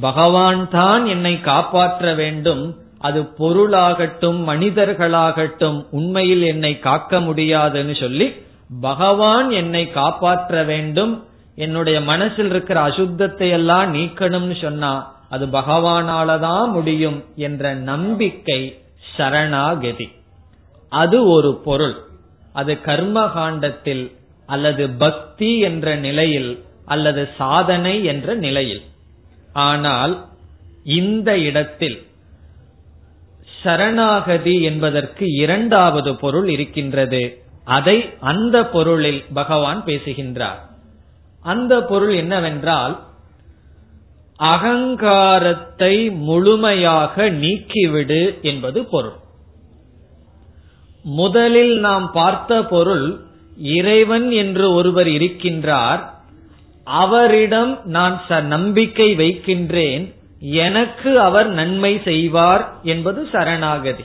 [0.01, 2.63] பகவான் தான் என்னை காப்பாற்ற வேண்டும்.
[2.99, 8.27] அது பொருளாகட்டும் மனிதர்களாகட்டும் உண்மையில் என்னை காக்க முடியாதுன்னு சொல்லி
[8.81, 11.13] பகவான் என்னை காப்பாற்ற வேண்டும்.
[11.65, 14.93] என்னுடைய மனசில் இருக்கிற அசுத்தத்தை எல்லாம் நீக்கணும்னு சொன்னா
[15.29, 18.61] அது பகவானாலதான் முடியும் என்ற நம்பிக்கை
[19.15, 20.07] சரணாகதி.
[20.89, 21.97] அது ஒரு பொருள்.
[22.53, 24.11] அது கர்ம காண்டத்தில்
[24.45, 28.81] அல்லது பக்தி என்ற நிலையில் அல்லது சாதனை என்ற நிலையில்.
[29.53, 30.25] ஆனால்
[30.83, 32.05] இந்த இடத்தில்
[33.63, 37.41] சரணாகதி என்பதற்கு இரண்டாவது பொருள் இருக்கின்றது.
[37.63, 40.65] அதை அந்த பொருளில் பகவான் பேசுகின்றார்.
[41.41, 42.99] அந்த பொருள் என்னவென்றால்
[44.39, 49.25] அகங்காரத்தை முழுமையாக நீக்கிவிடு என்பது பொருள்.
[51.07, 53.19] முதலில் நாம் பார்த்த பொருள்
[53.57, 55.99] இறைவன் என்று ஒருவர் இருக்கின்றார்.
[56.83, 60.13] அவரிடம் நான் நம்பிக்கை வைக்கின்றேன்.
[60.39, 64.03] எனக்கு அவர் நன்மை செய்வார் என்பது சரணாகதி.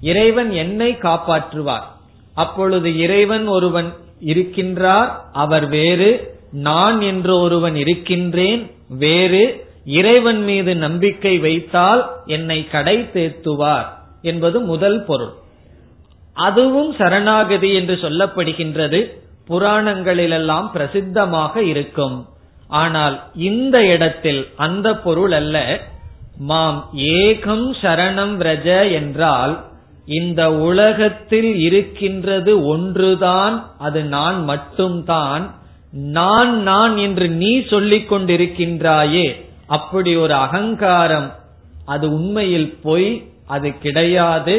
[0.00, 1.88] இறைவன் என்னை காப்பாற்றுவார்.
[2.34, 3.92] அப்பொழுது இறைவன் ஒருவன்
[4.24, 6.38] இருக்கின்றார் அவர் வேறு.
[6.52, 9.66] நான் என்று ஒருவன் இருக்கின்றேன் வேறு.
[9.84, 13.86] இறைவன் மீது நம்பிக்கை வைத்தால் என்னை கடை தேத்துவார்
[14.22, 15.34] என்பது முதல் பொருள்.
[16.46, 19.00] அதுவும் சரணாகதி என்று சொல்லப்படுகின்றது.
[19.48, 22.16] புராணங்களிலெல்லாம் பிரசித்தமாக இருக்கும்.
[22.80, 23.16] ஆனால்
[23.48, 25.56] இந்த இடத்தில் அந்த பொருள் அல்ல.
[26.50, 26.80] மாம்
[27.12, 29.54] ஏகம் சரணம் விரஜ என்றால்
[30.18, 35.44] இந்த உலகத்தில் இருக்கின்றது ஒன்றுதான் அது நான் மட்டும்தான்.
[36.18, 39.26] நான் நான் என்று நீ சொல்லிக் கொண்டிருக்கின்றாயே
[39.76, 41.28] அப்படி ஒரு அகங்காரம்
[41.94, 43.10] அது உண்மையில் பொய்
[43.46, 44.56] அது கிடையாது.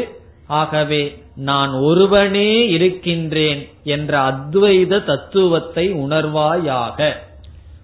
[0.49, 7.13] ஆகவே நான் ஒருவனே இருக்கின்றேன் என்ற அத்வைத தத்துவத்தை உணர்வாயாக.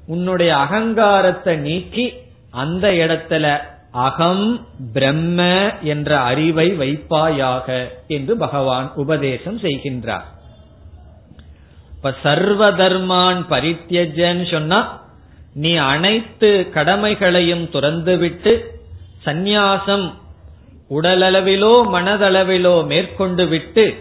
[0.08, 2.14] உன்னுடைய அகங்காரத்தை நீக்கி
[2.52, 3.46] அந்த இடத்துல
[3.92, 5.40] அகம் பிரம்ம
[5.84, 7.68] என்ற அறிவை வைப்பாயாக
[8.08, 10.28] என்று பகவான் உபதேசம் செய்கின்றார்.
[11.96, 15.00] இப்ப சர்வ தர்மான் பரித்தியஜன்னு சொன்னா
[15.54, 18.54] நீ அனைத்து கடமைகளையும் துறந்துவிட்டு
[19.26, 20.14] சந்நியாசம்
[20.90, 23.94] உடலளவிலோ மனதளவிலோ மேற்கொண்டு விட்டு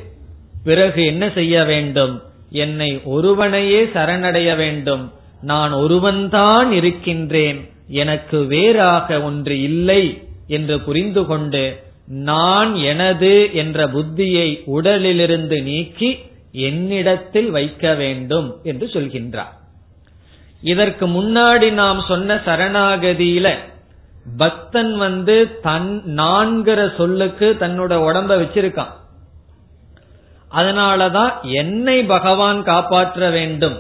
[0.65, 2.23] பிறகு என்ன செய்ய வேண்டும்?
[2.51, 5.13] என்னை ஒருவனையே சரணடைய வேண்டும்.
[5.41, 7.69] நான் ஒருவன்தான் இருக்கின்றேன்.
[7.89, 16.19] எனக்கு வேறாக ஒன்று இல்லை என்று புரிந்து கொண்டு நான் எனது என்ற புத்தியை உடலிலிருந்து நீக்கி
[16.53, 19.55] என்னிடத்தில் வைக்க வேண்டும் என்று சொல்கின்றார்.
[20.63, 23.59] இதற்கு முன்னாடி நாம் சொன்ன சரணாகதியில
[24.37, 28.93] பக்தன் வந்து தன் நான்கிற சொல்லுக்கு தன்னோட உடம்ப வச்சிருக்கான்.
[30.51, 33.77] அதனாலதான் என்னை பகவான் காப்பாற்ற வேண்டும்.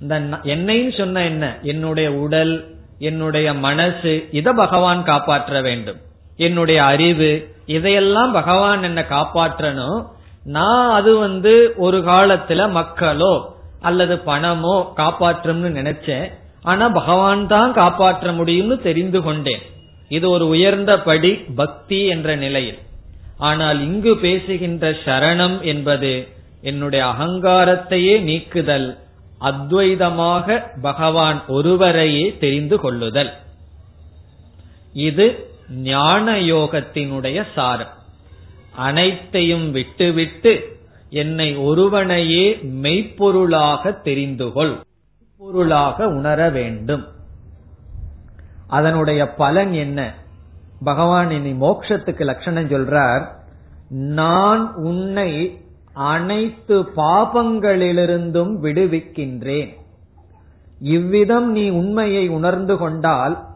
[0.00, 1.58] இந்த என்னைன்னு சொன்ன என்ன?
[1.62, 5.96] என்னுடைய உடல் என்னுடைய மனசு இத பகவான் காப்பாற்ற வேண்டும்.
[6.36, 10.06] என்னுடைய அறிவு இதையெல்லாம் பகவான் என்ன காப்பாற்றணும்.
[10.44, 16.30] நான் அது வந்து ஒரு காலத்துல மக்களோ அல்லது பணமோ காப்பாற்றும்னு நினைச்சேன்.
[16.62, 19.62] ஆனா பகவான் தான் காப்பாற்ற முடியும்னு தெரிந்து கொண்டேன்.
[20.08, 22.78] இது ஒரு உயர்ந்த படி பக்தி என்ற நிலையில்.
[23.38, 26.28] ஆனால் இங்கு பேசுகின்ற சரணம் என்பது
[26.60, 28.98] என்னுடைய அகங்காரத்தையே நீக்குதல்
[29.40, 33.32] அத்வைதமாக பகவான் ஒருவரையே தெரிந்து கொள்ளுதல்.
[34.92, 35.26] இது
[35.68, 37.94] ஞான யோகத்தினுடைய சாரம்.
[38.70, 40.52] அனைத்தையும் விட்டுவிட்டு
[41.10, 42.46] என்னை ஒருவனையே
[42.82, 44.74] மெய்ப்பொருளாக தெரிந்துகொள்
[45.38, 47.04] பொருளாக உணர வேண்டும்.
[48.68, 50.14] அதனுடைய பலன் என்ன?
[50.84, 53.26] பகவான் இனி மோக்ஷத்துக்கு லட்சணம் சொல்றார்
[53.88, 55.60] நான் உன்னை
[55.92, 59.76] அனைத்து பாபங்களிலிருந்தும் விடுவிக்கின்றேன்.
[60.78, 63.46] இவ்விதம் நீ உண்மையை உணர்ந்து கொண்டால்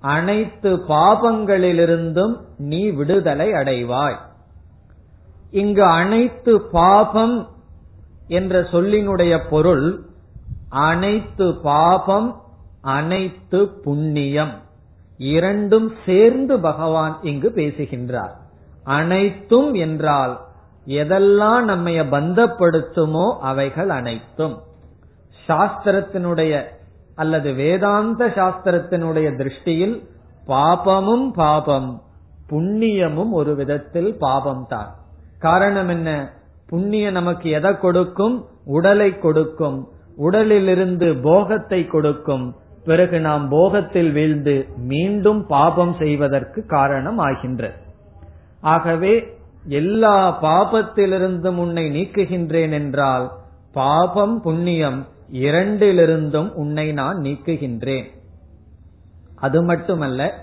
[0.00, 4.16] அனைத்து பாபங்களிலிருந்தும் நீ விடுதலை அடைவாய்.
[5.50, 7.48] இங்கு அனைத்து பாபம்
[8.28, 10.04] என்ற சொல்லினுடைய பொருள்
[10.68, 12.43] அனைத்து பாபம்
[12.84, 14.54] அனைத்து புண்ணியம்
[15.18, 18.34] இரண்டும் சேர்ந்து பகவான் இங்கு பேசுகின்றார்.
[18.84, 20.40] அனைத்தும் என்றால்
[20.86, 24.56] எதெல்லாம் நம்மைய பந்தப்படுத்துமோ அவைகள் அனைத்தும்.
[25.48, 26.64] சாஸ்திரத்தினுடைய
[27.14, 29.96] அல்லது வேதாந்த சாஸ்திரத்தினுடைய திருஷ்டியில்
[30.46, 32.02] பாபமும் பாபம்
[32.50, 34.90] புண்ணியமும் ஒரு விதத்தில் பாபம் தான்
[35.38, 36.10] காரணம் என்ன?
[36.66, 38.46] புண்ணியம் நமக்கு எதை கொடுக்கும்?
[38.64, 39.88] உடலை கொடுக்கும்.
[40.16, 42.56] உடலிலிருந்து போகத்தை கொடுக்கும்.
[42.84, 47.74] பிறகு நாம் போகத்தில் வீழ்ந்து மீண்டும் பாபம் செய்வதற்கு காரணம் ஆகின்றது.
[48.60, 49.36] ஆகவே
[49.68, 53.30] எல்லா பாபத்திலிருந்தும் உன்னை நீக்குகின்றேன் என்றால்
[53.72, 58.04] பாபம் புண்ணியம் இரண்டிலிருந்தும் உன்னை நான் நீக்குகின்றேன்.
[59.36, 60.34] அது மட்டுமல்ல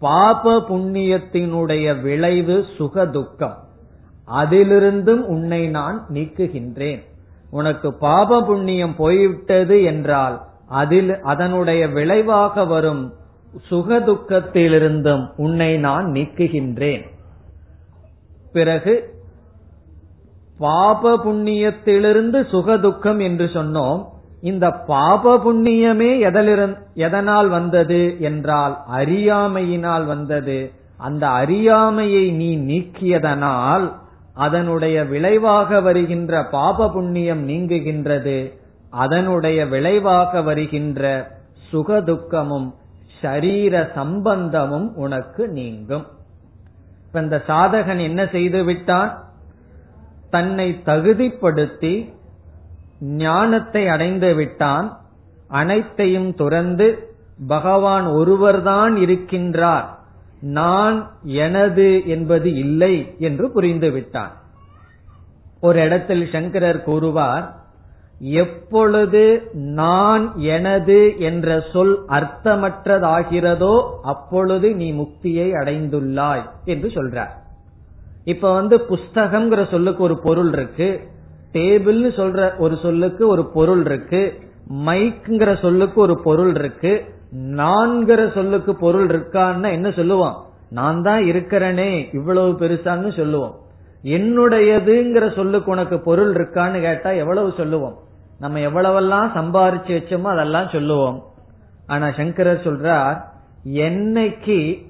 [0.00, 3.56] பாப புண்ணியத்தினுடைய விளைவு சுக துக்கம்
[4.28, 7.00] அதிலிருந்தும் உன்னை நான் நீக்குகின்றேன்.
[7.50, 13.12] உனக்கு பாப புண்ணியம் போய்விட்டது என்றால் அதில் அதனுடைய விளைவாக வரும்
[13.70, 17.04] சுகதுக்கத்திலிருந்தும் உன்னை நான் நீக்குகின்றேன்.
[18.52, 19.16] பிறகு
[20.58, 24.04] பாப புண்ணியத்திலிருந்து சுகதுக்கம் என்று சொன்னோம்.
[24.40, 26.10] இந்த பாப புண்ணியமே
[26.94, 30.72] எதனால் வந்தது என்றால் அறியாமையினால் வந்தது.
[30.96, 33.92] அந்த அறியாமையை நீ நீக்கியதனால்
[34.34, 38.57] அதனுடைய விளைவாக வருகின்ற பாப புண்ணியம் நீங்குகின்றது.
[38.90, 41.30] அதனுடைய விளைவாக வருகின்ற
[41.72, 42.74] சுகதுக்கமும்
[43.20, 46.06] சரீர சம்பந்தமும் உனக்கு நீங்கும்.
[47.06, 49.24] இப்ப இந்த சாதகன் என்ன செய்து விட்டான்?
[50.30, 52.14] தன்னை தகுதிப்படுத்தி
[53.00, 55.00] ஞானத்தை அடைந்து விட்டான்.
[55.48, 59.84] அனைத்தையும் துறந்து பகவான் ஒருவர்தான் இருக்கின்றார்.
[60.40, 64.32] நான் எனது என்பது இல்லை என்று புரிந்து விட்டான்.
[65.60, 67.57] ஒரு இடத்தில் சங்கரர் கூறுவார்
[68.20, 77.30] எப்பொழுது நான் எனது என்ற சொல் அர்த்தமற்றதாகிறதோ அப்பொழுது நீ முக்தியை அடைந்துள்ளாய் என்று சொல்றார்.
[78.24, 81.00] இப்ப வந்து புஸ்தகம்ங்கிற சொல்லுக்கு ஒரு பொருள் இருக்கு
[81.52, 84.40] டேபிள்னு சொல்ற ஒரு சொல்லுக்கு ஒரு பொருள் இருக்கு
[84.84, 87.04] மைக்ங்கிற சொல்லுக்கு ஒரு பொருள் இருக்கு
[87.34, 90.36] நான்கிற சொல்லுக்கு பொருள் இருக்கான்னு என்ன சொல்லுவோம்?
[90.70, 93.54] நான் தான் இருக்கிறேனே இவ்வளவு பெருசான்னு சொல்லுவோம்.
[94.02, 97.96] என்னுடையதுங்கிற சொல்லுக்கு உனக்கு பொருள் இருக்கான்னு கேட்டா எவ்வளவு சொல்லுவோம்?
[98.38, 101.18] நம்ம எவ்வளவெல்லாம் சம்பாரிச்சு வச்சோமோ அதெல்லாம் சொல்லுவோம்.
[101.86, 103.18] ஆனா சங்கரர் சொல்றார்
[103.64, 104.86] என்னைக்கு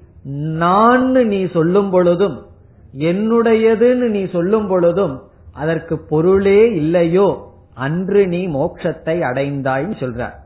[0.63, 2.47] நான் நீ சொல்லும் பொழுதும்
[2.95, 5.23] என்னுடையதுன்னு நீ சொல்லும் பொழுதும்
[5.55, 7.29] அதற்கு பொருளே இல்லையோ
[7.75, 10.37] அன்று நீ மோட்சத்தை அடைந்தாய் சொல்றார்.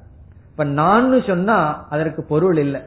[0.50, 2.80] இப்ப நான் சொன்னா அதற்கு பொருள் இல்லை.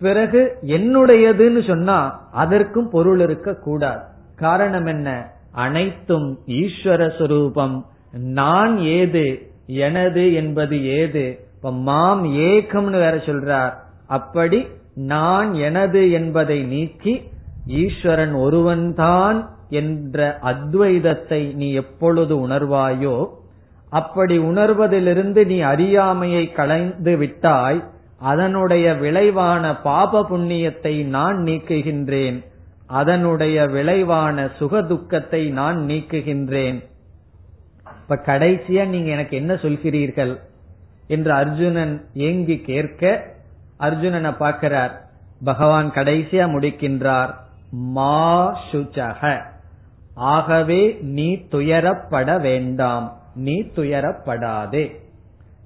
[0.00, 1.98] பிறகு என்னுடையதுன்னு சொன்னா
[2.32, 4.02] அதற்கும் பொருள் இருக்க கூடாது.
[4.36, 5.08] காரணம் என்ன?
[5.52, 7.76] அனைத்தும் ஈஸ்வர சுரூபம்.
[8.12, 11.46] நான் ஏது எனது என்பது ஏது?
[11.56, 13.72] இப்ப மாம் ஏகம்னு வேற சொல்றார்.
[14.06, 17.22] அப்படி நான் எனது என்பதை நீக்கி
[17.66, 23.28] ஈஸ்வரன் ஒருவன்தான் என்ற அத்வைதத்தை நீ எப்பொழுது உணர்வாயோ
[23.90, 27.84] அப்படி உணர்வதிலிருந்து நீ அறியாமையை களைந்து விட்டாய்
[28.18, 32.44] அதனுடைய விளைவான பாப புண்ணியத்தை நான் நீக்குகின்றேன்
[32.86, 36.90] அதனுடைய விளைவான சுகதுக்கத்தை நான் நீக்குகின்றேன்.
[38.12, 40.38] இப்ப கடைசியா நீங்க எனக்கு என்ன சொல்கிறீர்கள்?
[41.06, 43.24] என்று அர்ஜுனன் ஏங்கி கேட்க
[43.80, 45.00] அர்ஜுனனை பார்க்கிறார்.
[45.44, 47.34] பகவான் கடைசியா முடிக்கின்றார்
[47.70, 49.40] மா சுச்சக
[50.14, 54.96] ஆகவே நீ துயரப்பட வேண்டாம் நீ துயரப்படாதே.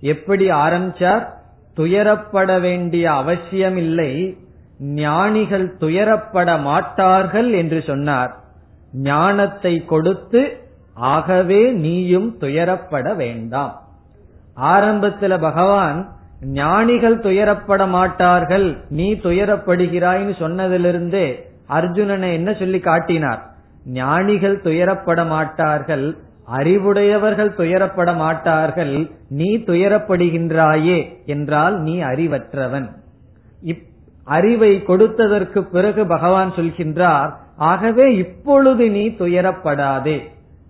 [0.00, 1.24] எப்படி ஆரம்பிச்சார்?
[1.76, 4.38] துயரப்பட வேண்டிய அவசியம் இல்லை
[4.78, 8.36] ஞானிகள் துயரப்பட மாட்டார்கள் என்று சொன்னார்.
[8.92, 10.60] ஞானத்தை கொடுத்து
[10.96, 13.82] ஆகவே நீயும் துயரப்பட வேண்டாம்.
[14.60, 15.98] ஆரம்பத்துல பகவான்
[16.42, 21.26] ஞானிகள் துயரப்பட மாட்டார்கள் நீ துயரப்படுகிறாய்னு சொன்னதிலிருந்தே
[21.68, 23.42] அர்ஜுனனை என்ன சொல்லி காட்டினார்?
[23.86, 26.16] ஞானிகள் துயரப்பட மாட்டார்கள்
[26.58, 32.88] அறிவுடையவர்கள் துயரப்பட மாட்டார்கள் நீ துயரப்படுகின்றாயே என்றால் நீ அறிவற்றவன்.
[34.24, 40.18] அறிவை கொடுத்ததற்கு பிறகு பகவான் சொல்கின்றார் ஆகவே இப்பொழுது நீ துயரப்படாதே.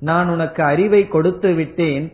[0.01, 2.13] நான் உனக்கு அறிவை கொடுத்து விட்டேன்.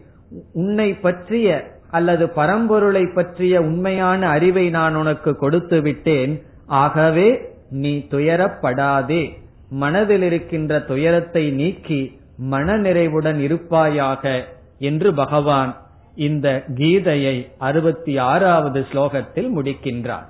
[0.52, 6.42] உன்னை பற்றிய அல்லது பரம்பொருளை பற்றிய உண்மையான அறிவை நான் உனக்கு கொடுத்து விட்டேன்.
[6.66, 9.40] ஆகவே நீ துயரப்படாதே.
[9.68, 12.20] மனதில் இருக்கின்ற துயரத்தை நீக்கி
[12.50, 14.44] மனநிறைவுடன் இருப்பாயாக
[14.78, 15.76] என்று பகவான்
[16.14, 20.28] இந்த கீதையை அறுபத்தி ஆறாவது ஸ்லோகத்தில் முடிக்கின்றார்.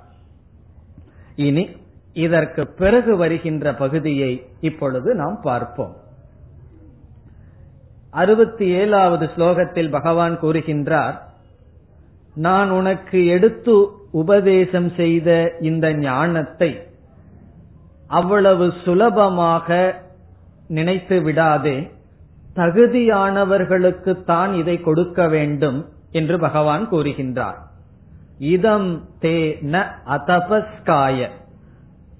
[1.35, 1.69] இனி
[2.13, 5.95] இதற்கு பிறகு வருகின்ற பகுதியை இப்பொழுது நாம் பார்ப்போம்.
[8.13, 11.15] அறுபத்தி ஏழாவது ஸ்லோகத்தில் பகவான் கூறுகின்றார்
[12.35, 13.75] நான் உனக்கு எடுத்து
[14.11, 16.71] உபதேசம் செய்த இந்த ஞானத்தை
[18.19, 19.67] அவ்வளவு சுலபமாக
[20.67, 21.77] நினைத்து விடாதே.
[22.55, 25.79] தகுதியானவர்களுக்கு தான் இதை கொடுக்க வேண்டும்
[26.11, 27.59] என்று பகவான் கூறுகின்றார்.
[28.53, 28.89] இதம்
[29.21, 29.37] தே
[29.73, 29.83] ந
[30.15, 31.29] அதபஸ்காய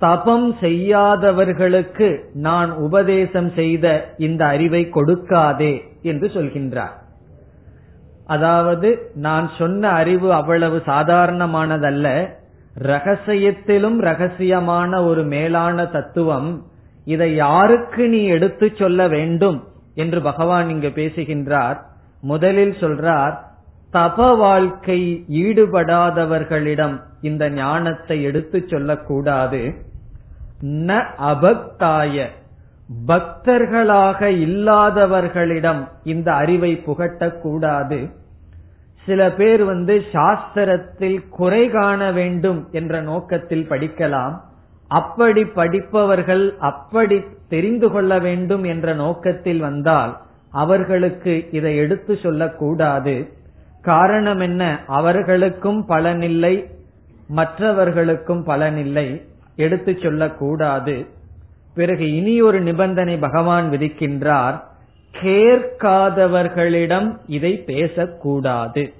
[0.03, 2.07] தபம் செய்யாதவர்களுக்கு
[2.47, 3.85] நான் உபதேசம் செய்த
[4.17, 6.95] இந்த அறிவை கொடுக்காதே என்று சொல்கின்றார்.
[8.35, 8.89] அதாவது
[9.25, 12.07] நான் சொன்ன அறிவு அவ்வளவு சாதாரணமானதல்ல.
[12.87, 16.51] ரகசியத்திலும் ரகசியமான ஒரு மேலான தத்துவம்.
[17.07, 19.59] இதை யாருக்கு நீ எடுத்து சொல்ல வேண்டும்
[19.95, 21.79] என்று பகவான் இங்கு பேசுகின்றார்.
[22.23, 23.35] முதலில் சொல்றார்
[23.93, 24.99] தப வாழ்க்கை
[25.41, 29.61] ஈடுபடாதவர்களிடம் இந்த ஞானத்தை எடுத்து சொல்லக்கூடாது.
[30.65, 32.27] ந அபக்தாய.
[33.07, 38.11] பக்தர்களாக இல்லாதவர்களிடம் இந்த அறிவை புகட்டக்கூடாது.
[39.05, 44.39] சில பேர் வந்து சாஸ்திரத்தில் குறை காண வேண்டும் என்ற நோக்கத்தில் படிக்கலாம்.
[44.87, 50.17] அப்படி படிப்பவர்கள் அப்படி தெரிந்து கொள்ள வேண்டும் என்ற நோக்கத்தில் வந்தால்
[50.51, 53.29] அவர்களுக்கு இதை எடுத்து சொல்லக்கூடாது.
[53.81, 54.79] காரணம் என்ன?
[54.87, 56.65] அவர்களுக்கும் பலனில்லை
[57.27, 59.21] மற்றவர்களுக்கும் பலனில்லை
[59.55, 61.07] எடுத்து சொல்லக்கூடாது.
[61.75, 64.63] பிறகு இனி ஒரு நிபந்தனை பகவான் விதிக்கின்றார்
[65.13, 68.93] கேட்காதவர்களிடம் இதை பேசக்கூடாது.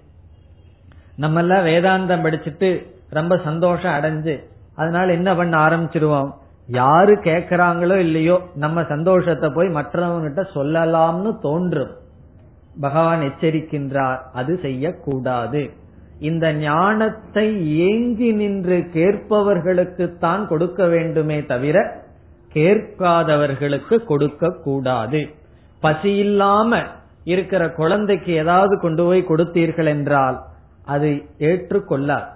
[1.16, 4.44] நம்ம எல்லாம் வேதாந்தம் படிச்சுட்டு ரொம்ப சந்தோஷம் அடைஞ்சு
[4.76, 6.32] அதனால என்ன பண்ண ஆரம்பிச்சிருவோம்?
[6.68, 11.90] யாரு கேக்குறாங்களோ இல்லையோ நம்ம சந்தோஷத்தை போய் மற்றவங்கிட்ட சொல்லலாம்னு தோன்றும்.
[12.82, 15.70] பகவான் எச்சரிக்கின்றார் அது செய்யக்கூடாது.
[16.20, 17.48] இந்த ஞானத்தை
[17.88, 21.78] ஏங்கி நின்று கேட்பவர்களுக்கு தான் கொடுக்க வேண்டுமே தவிர
[22.56, 25.22] கேட்காதவர்களுக்கு கொடுக்க கூடாது.
[25.82, 26.82] பசி இல்லாம
[27.24, 30.38] இருக்கிற குழந்தைக்கு ஏதாவது கொண்டு போய் கொடுத்தீர்கள் என்றால்
[30.86, 31.10] அது
[31.40, 32.28] ஏற்றுக்கொள்ளார்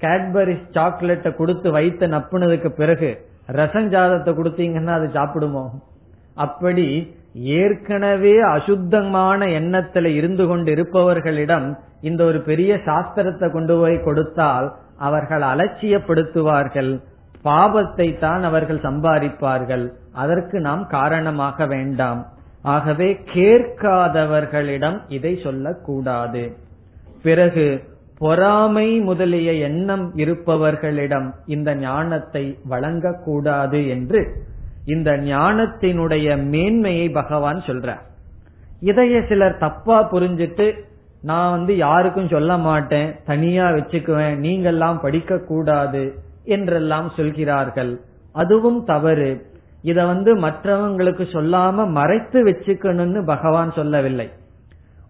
[0.00, 3.10] கேட்பரி சாக்லேட்டை கொடுத்து வைத்து நப்புனதுக்கு பிறகு
[3.48, 5.64] ரசஞ்சாதத்தை கொடுத்தீங்கன்னா அது சாப்பிடுமோ?
[6.34, 15.44] அப்படி ஏற்கனவே அசுத்தமான எண்ணத்துல இருந்து கொண்டு இருப்பவர்களிடம் இந்த ஒரு பெரிய சாஸ்திரத்தை கொண்டு போய் கொடுத்தால் அவர்கள்
[15.52, 16.92] அலட்சியப்படுத்துவார்கள்.
[17.44, 19.84] பாபத்தை தான் அவர்கள் சம்பாதிப்பார்கள்.
[20.12, 22.20] அதற்கு நாம் காரணமாக வேண்டாம்.
[22.62, 26.42] ஆகவே கேட்காதவர்களிடம் இதை சொல்லக்கூடாது.
[27.22, 27.66] பிறகு
[28.18, 34.20] பொறாமை முதலிய எண்ணம் இருப்பவர்களிடம் இந்த ஞானத்தை வழங்கக்கூடாது என்று
[34.84, 38.04] இந்த ஞானத்தினுடைய மேன்மையை பகவான் சொல்றார்.
[38.82, 40.66] இதைய சிலர் தப்பா புரிஞ்சிட்டு
[41.22, 46.02] நான் வந்து யாருக்கும் சொல்ல மாட்டேன் தனியா வச்சுக்குவேன் நீங்கெல்லாம் படிக்க கூடாது
[46.44, 48.00] என்றெல்லாம் சொல்கிறார்கள்.
[48.32, 49.30] அதுவும் தவறு.
[49.82, 54.28] இத வந்து மற்றவங்களுக்கு சொல்லாம மறைத்து வச்சுக்கணும்னு பகவான் சொல்லவில்லை.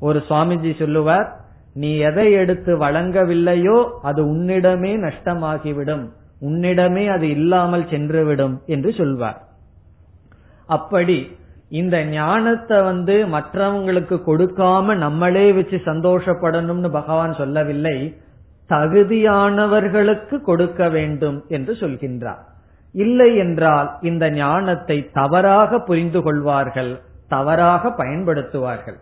[0.01, 1.29] ஒரு சுவாமிஜி சொல்லுவார்
[1.75, 6.05] நீ எதை எடுத்து வழங்கவில்லையோ அது உன்னிடமே நஷ்டமாகிவிடும்.
[6.41, 9.39] உன்னிடமே அது இல்லாமல் சென்றுவிடும் என்று சொல்வார்.
[10.69, 11.19] அப்படி
[11.71, 17.97] இந்த ஞானத்தை வந்து மற்றவங்களுக்கு கொடுக்காம நம்மளே வச்சு சந்தோஷப்படணும்னு பகவான் சொல்லவில்லை.
[18.71, 22.43] தகுதியானவர்களுக்கு கொடுக்க வேண்டும் என்று சொல்கின்றார்.
[22.95, 26.93] இல்லை என்றால் இந்த ஞானத்தை தவறாக புரிந்து கொள்வார்கள்
[27.29, 28.99] தவறாக பயன்படுத்துவார்கள்.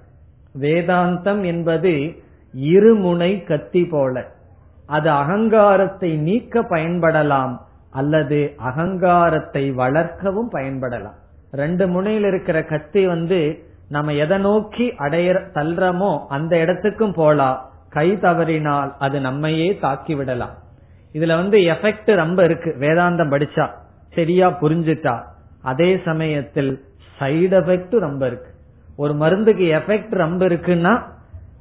[0.60, 1.92] வேதாந்தம் என்பது
[2.54, 4.24] இருமுனை கத்தி போல.
[4.86, 7.54] அது அகங்காரத்தை நீக்க பயன்படலாம்
[7.90, 11.18] அல்லது அகங்காரத்தை வளர்க்கவும் பயன்படலாம்.
[11.52, 17.70] ரெண்டு முனையில் இருக்கிற கத்தி வந்து நம்ம எதை நோக்கி அடைய தள்ளுறமோ அந்த இடத்துக்கும் போலாம்.
[17.90, 20.54] கை தவறினால் அது நம்மையே தாக்கி விடலாம்.
[21.12, 22.76] இதுல வந்து எஃபெக்ட் ரொம்ப இருக்கு.
[22.80, 23.68] வேதாந்தம் படிச்சா
[24.14, 25.22] சரியா புரிஞ்சுட்டா.
[25.62, 26.84] அதே சமயத்தில்
[27.20, 28.50] சைடு எஃபெக்ட் ரொம்ப இருக்கு.
[28.96, 31.02] ஒரு மருந்துக்கு எஃபெக்ட் ரொம்ப இருக்குன்னா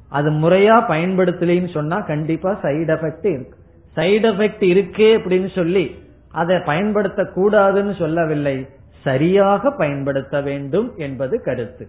[0.08, 3.56] அது முறையா பயன்படுத்தலன்னு சொன்னா கண்டிப்பா சைடு எஃபெக்ட் இருக்கு.
[3.96, 5.96] சைடு எஃபெக்ட் இருக்கே அப்படின்னு சொல்லி
[6.32, 8.68] அதை பயன்படுத்த கூடாதுன்னு சொல்லவில்லை.
[9.04, 11.84] சரியாக பயன்படுத்த வேண்டும் என்பது கருத்து.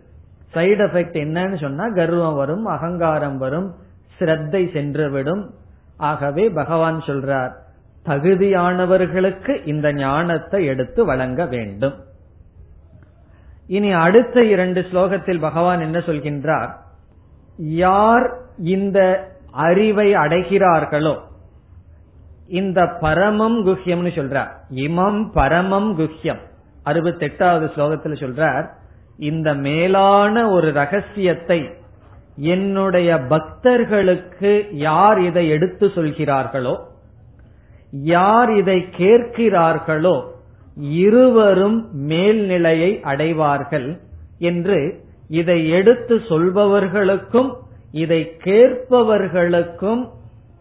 [0.53, 3.75] சைடு எஃபெக்ட் என்னன்னு சொன்னா கர்வம் வரும் அகங்காரம் வரும்
[4.17, 5.43] சிரத்தை சென்றுவிடும்.
[5.97, 7.51] ஆகவே பகவான் சொல்றார்
[8.05, 11.95] தகுதியானவர்களுக்கு இந்த ஞானத்தை எடுத்து வழங்க வேண்டும்.
[13.67, 16.71] இனி அடுத்த இரண்டு ஸ்லோகத்தில் பகவான் என்ன சொல்கின்றார்?
[17.57, 18.25] யார்
[18.57, 18.99] இந்த
[19.51, 21.15] அறிவை அடைகிறார்களோ
[22.47, 24.51] இந்த பரமம் குஹ்யம்னு சொல்றார்.
[24.69, 26.41] இமம் பரமம் குஹ்யம்.
[26.83, 28.69] அறுபத்தி எட்டாவது ஸ்லோகத்தில் சொல்றார்
[29.17, 31.69] இந்த மேலான ஒரு ரகசியத்தை
[32.35, 36.79] என்னுடைய பக்தர்களுக்கு யார் இதை எடுத்து சொல்கிறார்களோ
[37.91, 40.23] யார் இதை கேட்கிறார்களோ
[40.75, 43.99] இருவரும் மேல்நிலையை அடைவார்கள்
[44.39, 47.53] என்று இதை எடுத்து சொல்பவர்களுக்கும்
[47.91, 50.09] இதை கேட்பவர்களுக்கும்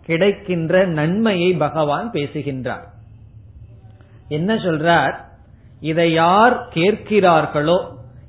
[0.05, 2.87] கிடைக்கின்ற நன்மையை பகவான் பேசுகின்றார்.
[4.29, 5.15] என்ன சொல்றார்?
[5.81, 7.79] இதை யார் கேட்கிறார்களோ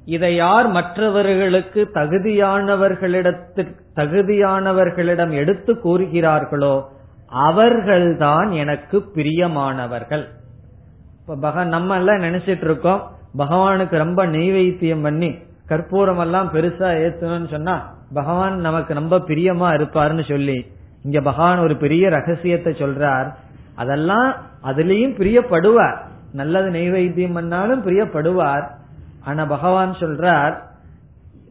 [0.06, 6.84] இதை யார் மற்றவர்களுக்கு தகுதியானவர்களிடத்து தகுதியானவர்களிடம் எடுத்து கூறுகிறார்களோ
[7.30, 10.26] அவர்கள்தான் எனக்கு பிரியமானவர்கள்.
[11.20, 13.02] இப்ப பகவான் நம்ம எல்லாம் நினைச்சிட்டு இருக்கோம்
[13.38, 15.38] பகவானுக்கு ரொம்ப நெய்வைத்தியம் பண்ணி
[15.68, 20.66] கற்பூரம் எல்லாம் பெருசா ஏத்தணும்னு சொன்னா பகவான் நமக்கு ரொம்ப பிரியமா இருப்பாருன்னு சொல்லி
[21.04, 23.34] இங்க பகவான் ஒரு பெரிய ரகசியத்தை சொல்றார்.
[23.76, 25.97] அதெல்லாம் அதுலயும் பிரியப்படுவார்.
[26.34, 28.65] நல்லது நெய்வைத்தியம் பண்ணாலும் பிரியப்படுவார்.
[29.23, 30.55] ஆனா பகவான் சொல்றார்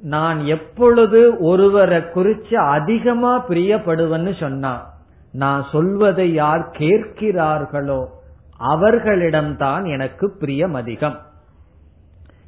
[0.03, 4.91] நான் எப்பொழுது ஒருவரை குறிச்சு அதிகமா பிரியப்படுவேன்னு சொன்னா
[5.33, 8.07] நான் சொல்வதை யார் கேட்கிறார்களோ
[8.61, 11.19] அவர்களிடம்தான் எனக்கு பிரியம் அதிகம்.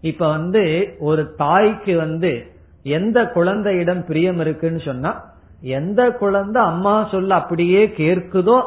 [0.00, 2.46] இப்ப வந்து ஒரு தாய்க்கு வந்து
[2.82, 5.28] எந்த குழந்தையிடம் பிரியம் இருக்குன்னு சொன்னா
[5.60, 8.60] எந்த குழந்தை அம்மா சொல்ல அப்படியே கேட்குதோ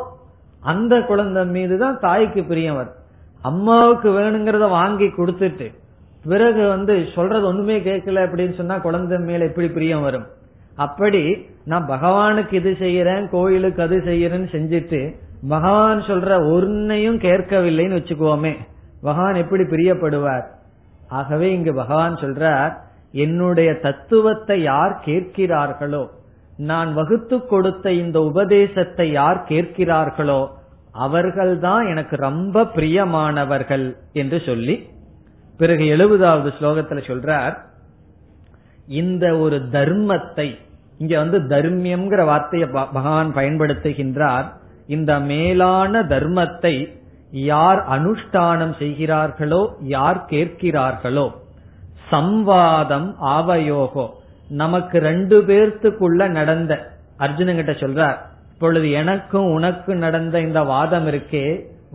[0.61, 3.01] அந்த குழந்தை மீது தான் தாய்க்கு பிரியம் வரும்.
[3.44, 5.68] அம்மாவுக்கு வேணுங்கிறத வாங்கி கொடுத்துட்டு
[6.24, 10.28] பிறகு வந்து சொல்றது ஒண்ணுமே கேட்கல அப்படின்னு சொன்னா குழந்தை மேல எப்படி பிரியம் வரும்?
[10.78, 11.24] அப்படி
[11.66, 15.02] நான் பகவானுக்கு இது செய்யறேன் கோயிலுக்கு அது செய்யறேன்னு செஞ்சுட்டு
[15.50, 18.54] பகவான் சொல்ற ஒன்னையும் கேட்கவில்லைன்னு வச்சுக்கோமே
[19.02, 20.46] பகவான் எப்படி பிரியப்படுவார்?
[21.10, 22.74] ஆகவே இங்கு பகவான் சொல்றார்
[23.26, 26.04] என்னுடைய தத்துவத்தை யார் கேட்கிறார்களோ
[26.58, 30.41] நான் வகுத்து கொடுத்த இந்த உபதேசத்தை யார் கேட்கிறார்களோ
[30.96, 34.76] அவர்கள்தான் எனக்கு ரொம்ப பிரியமானவர்கள் என்று சொல்லி
[35.60, 37.56] பிறகு எழுபதாவது ஸ்லோகத்துல சொல்றார்
[38.88, 40.48] இந்த ஒரு தர்மத்தை
[40.98, 44.48] இங்க வந்து தர்மியம்ங்கிற வார்த்தையை பகவான் பயன்படுத்துகின்றார்
[44.88, 46.76] இந்த மேலான தர்மத்தை
[47.44, 51.28] யார் அனுஷ்டானம் செய்கிறார்களோ யார் கேட்கிறார்களோ
[52.12, 54.06] சம்வாதம் ஆவயோகோ
[54.50, 56.74] நமக்கு ரெண்டு பேர்த்துக்குள்ள நடந்த
[57.18, 58.20] அர்ஜுனன் கிட்ட சொல்றார்
[58.64, 61.47] இப்பொழுது எனக்கும் உனக்கும் நடந்த இந்த வாதம் இருக்கே.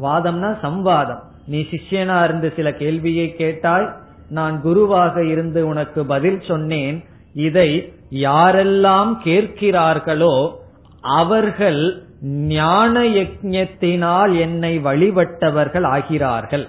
[0.03, 1.21] வாதம்னா சம்வாதம்.
[1.47, 3.87] நீ சிஷ்யனா இருந்து சில கேள்வியை கேட்டாய்
[4.29, 7.05] நான் குருவாக இருந்து உனக்கு பதில் சொன்னேன்.
[7.35, 10.53] இதை யாரெல்லாம் கேட்கிறார்களோ
[11.01, 12.03] அவர்கள்
[12.51, 16.69] ஞான யஜத்தினால் என்னை வழிபட்டவர்கள் ஆகிறார்கள்.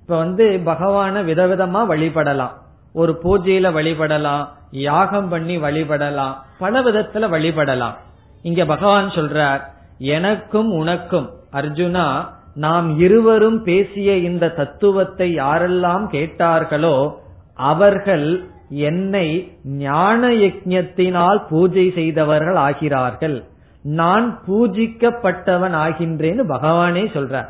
[0.00, 2.56] இப்ப வந்து பகவான விதவிதமா வழிபடலாம்.
[2.92, 7.96] ஒரு பூஜையில வழிபடலாம் யாகம் பண்ணி வழிபடலாம் பல விதத்துல வழிபடலாம்.
[8.42, 9.60] இங்க பகவான் சொல்றார்
[9.98, 17.12] எனக்கும் உனக்கும் அர்ஜுனா நாம் இருவரும் பேசிய இந்த தத்துவத்தை யாரெல்லாம் கேட்டார்களோ
[17.54, 23.44] அவர்கள் என்னை ஞான யஜத்தினால் பூஜை செய்தவர்கள் ஆகிறார்கள்.
[23.82, 27.48] நான் பூஜிக்கப்பட்டவன் ஆகின்றேன்னு பகவானே சொல்றார்.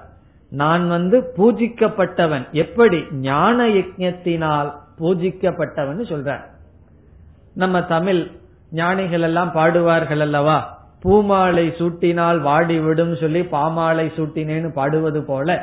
[0.51, 3.05] நான் வந்து பூஜிக்கப்பட்டவன் எப்படி?
[3.13, 6.45] ஞான யஜத்தினால் பூஜிக்கப்பட்டவன் சொல்றார்.
[7.55, 8.31] நம்ம தமிழ்
[8.71, 10.76] ஞானிகள் எல்லாம் பாடுவார்கள் அல்லவா?
[11.07, 15.59] பூமாலை சூட்டினால் வாடிவிடும் சொல்லி பாமாலை சூட்டினேன்னு பாடுவது போல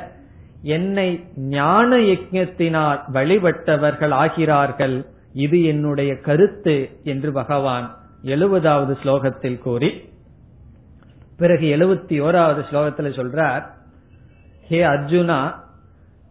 [0.75, 1.07] என்னை
[1.55, 4.95] ஞான யஜத்தினால் வழிபட்டவர்கள் ஆகிறார்கள்.
[5.33, 7.87] இது என்னுடைய கருத்து என்று பகவான்
[8.23, 9.89] எழுபதாவது ஸ்லோகத்தில் கூறி
[11.37, 13.63] பிறகு எழுபத்தி ஓராவது ஸ்லோகத்தில் சொல்றார்
[14.69, 15.39] ஹே அர்ஜுனா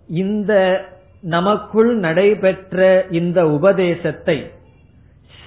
[0.09, 0.53] இந்த
[1.21, 4.39] நமக்குள் நடைபெற்ற இந்த உபதேசத்தை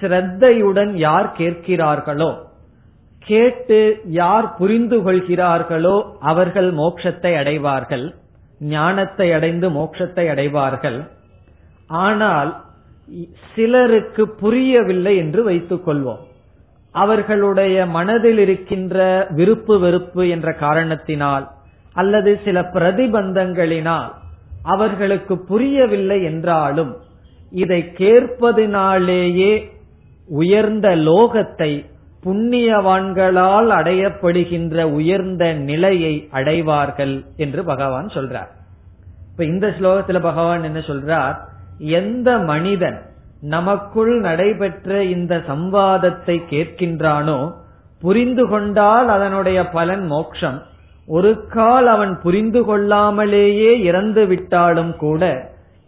[0.00, 2.30] ஸ்ரத்தையுடன் யார் கேட்கிறார்களோ
[3.26, 3.78] கேட்டு
[4.20, 5.96] யார் புரிந்து கொள்கிறார்களோ
[6.30, 8.04] அவர்கள் மோட்சத்தை அடைவார்கள்.
[8.74, 10.98] ஞானத்தை அடைந்து மோட்சத்தை அடைவார்கள்.
[12.06, 12.50] ஆனால்
[13.54, 16.22] சிலருக்கு புரியவில்லை என்று வைத்துக் கொள்வோம்.
[16.94, 18.96] அவர்களுடைய மனதில் இருக்கின்ற
[19.38, 21.44] விருப்பு வெறுப்பு என்ற காரணத்தினால்
[21.96, 24.12] அல்லது சில பிரதிபந்தங்களினால்
[24.74, 26.92] அவர்களுக்கு புரியவில்லை என்றாலும்
[27.52, 29.52] இதை கேட்பதினாலேயே
[30.28, 31.70] உயர்ந்த லோகத்தை
[32.26, 38.50] புண்ணியவான்களால் அடையப்படுகின்ற உயர்ந்த நிலையை அடைவார்கள் என்று பகவான் சொல்றார்.
[39.32, 41.36] இப்ப இந்த ஸ்லோகத்துல பகவான் என்ன சொல்றார்?
[41.78, 42.98] எந்த மனிதன்
[43.40, 47.52] நமக்குள் நடைபெற்ற இந்த சம்வாதத்தை கேட்கின்றானோ
[48.02, 50.62] புரிந்து கொண்டால் அதனுடைய பலன் மோக்ஷம்
[51.08, 55.22] ஒரு கால் அவன் புரிந்து கொள்ளாமலேயே இறந்து விட்டாலும் கூட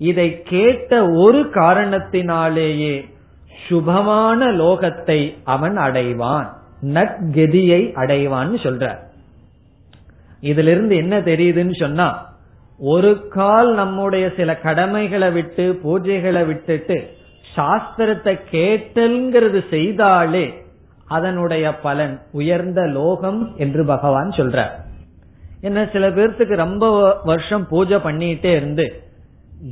[0.01, 2.97] இதை கேட்ட ஒரு காரணத்தினாலேயே
[3.67, 6.49] சுபமான லோகத்தை அவன் அடைவான்.
[6.83, 8.99] நற்கதியை அடைவான்னு சொல்றார்
[10.41, 12.37] இதிலிருந்து என்ன தெரியுதுன்னு சொன்னா
[12.81, 17.11] ஒரு கால் நம்முடைய சில கடமைகளை விட்டு பூஜைகளை விட்டுட்டு
[17.57, 20.55] சாஸ்திரத்தை கேட்டல்ங்கிறது செய்தாலே
[21.09, 24.75] அதனுடைய பலன் உயர்ந்த லோகம் என்று பகவான் சொல்றார்
[25.61, 29.03] என்ன சில பேர்த்துக்கு ரொம்ப வருஷம் பூஜை பண்ணிட்டே இருந்து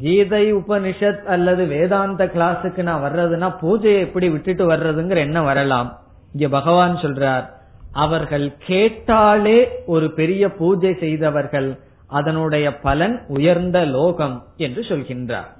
[0.01, 5.99] கீதை உபனிஷத் அல்லது வேதாந்த கிளாஸுக்கு நான் வர்றதுன்னா பூஜையை எப்படி விட்டுட்டு வர்றதுங்கிற என்ன வரலாம்.
[6.32, 7.45] இங்க பகவான் சொல்றார்
[7.93, 15.51] அவர்கள் கேட்டாலே ஒரு பெரிய பூஜை செய்தவர்கள் அதனுடைய பலன் உயர்ந்த லோகம் என்று சொல்கின்றார்.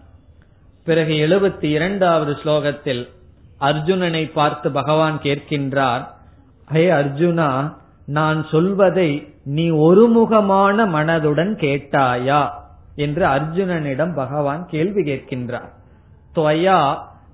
[0.85, 3.09] பிறகு எழுபத்தி இரண்டாவது ஸ்லோகத்தில்
[3.61, 6.07] அர்ஜுனனை பார்த்து பகவான் கேட்கின்றார்
[6.67, 7.73] ஹே அர்ஜுனா
[8.07, 12.51] நான் சொல்வதை நீ ஒருமுகமான மனதுடன் கேட்டாயா?
[12.97, 15.71] என்று அர்ஜுனனிடம் பகவான் கேள்வி கேட்கின்றார்.
[16.35, 16.79] துவயா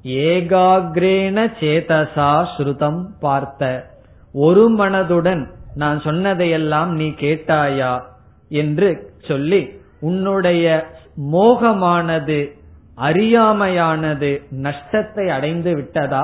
[0.04, 3.90] ஏகாகிரேன சேதசா ஸ்ருதம் பார்த்த.
[4.34, 5.42] ஒரு மனதுடன்
[5.74, 7.92] நான் சொன்னதையெல்லாம் நீ கேட்டாயா
[8.48, 8.88] என்று
[9.28, 9.62] சொல்லி
[10.00, 10.64] உன்னுடைய
[11.32, 12.40] மோகமானது
[12.98, 16.22] அறியாமையானது நஷ்டத்தை அடைந்து விட்டதா?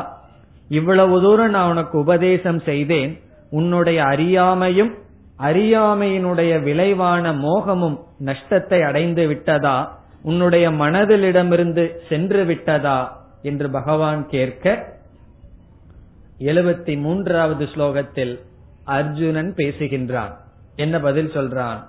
[0.68, 3.12] இவ்வளவு தூரம் நான் உனக்கு உபதேசம் செய்தேன்.
[3.50, 4.92] உன்னுடைய அறியாமையும்
[5.38, 9.98] அறியாமையினுடைய விளைவான மோகமும் நஷ்டத்தை அடைந்து விட்டதா?
[10.22, 13.16] உன்னுடைய மனதிலிடமிருந்து சென்று விட்டதா?
[13.42, 14.84] என்று பகவான் கேட்க
[16.38, 18.38] எழுபத்தி மூன்றாவது ஸ்லோகத்தில்
[18.84, 20.34] அர்ஜுனன் பேசுகின்றான்.
[20.76, 21.84] என்ன பதில் சொல்றான்?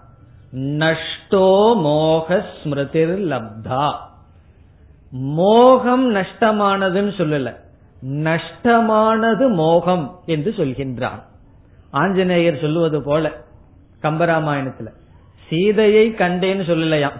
[0.55, 3.93] நஷ்டோ மோக ஸ்மிருதிர் லப்தா.
[5.11, 7.55] மோகம் நஷ்டமானதுன்னு சொல்லல.
[8.05, 11.23] நஷ்டமானது மோகம் என்று சொல்கின்றான்.
[11.91, 13.31] ஆஞ்சநேயர் சொல்லுவது போல
[14.01, 14.87] கம்பராமாயணத்துல.
[15.49, 17.13] சீதையை கண்டேன்னு சொல்லலையாம்.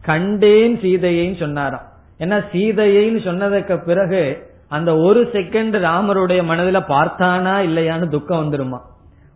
[0.00, 1.82] கண்டேன் சீதையைன்னு சொன்னாராம்.
[2.18, 8.80] ஏன்னா சீதையைன்னு சொன்னதுக்கு பிறகு அந்த ஒரு செகண்ட் ராமருடைய மனதில பார்த்தானா இல்லையான்னு துக்கம் வந்துருமா?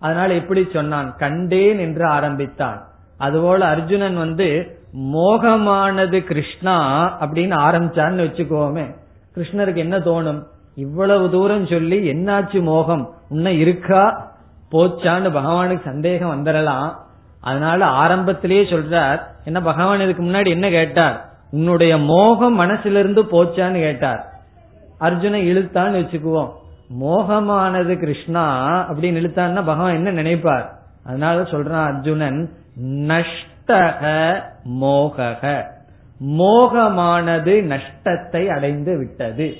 [0.00, 1.14] அதனால எப்படி சொன்னான்?
[1.16, 2.86] கண்டேன் என்று ஆரம்பித்தான்.
[3.16, 6.76] அதுபோல அர்ஜுனன் வந்து மோகமானது கிருஷ்ணா
[7.20, 8.94] அப்படின்னு ஆரம்பிச்சான்னு வச்சுக்கோமே.
[9.34, 10.42] கிருஷ்ணருக்கு என்ன தோணும்?
[10.74, 13.10] இவ்வளவு தூரம் சொல்லி என்னாச்சு மோகம்?
[13.28, 14.29] உன்ன இருக்கா?
[14.72, 16.94] போச்சான்னு பகவானுக்கு சந்தேகம் வந்துடலாம்
[17.40, 21.28] அதனால ஆரம்பத்திலேயே சொல்றார் என்ன பகவான் இதுக்கு முன்னாடி என்ன கேட்டார்?
[21.50, 24.32] உன்னுடைய மோகம் மனசிலிருந்து போச்சான்னு கேட்டார்.
[25.00, 26.50] அர்ஜுன இழுத்தான்னு வச்சுக்குவோம்.
[27.00, 28.44] மோகமானது கிருஷ்ணா
[28.92, 30.66] அப்படின்னு இழுத்தான்னா பகவான் என்ன நினைப்பார்?
[31.04, 32.50] அதனால சொல்றான் அர்ஜுனன்
[32.84, 34.32] நஷ்டக
[34.80, 35.62] மோகக.
[36.26, 39.56] மோகமானது நஷ்டத்தை அடைந்து விட்டது.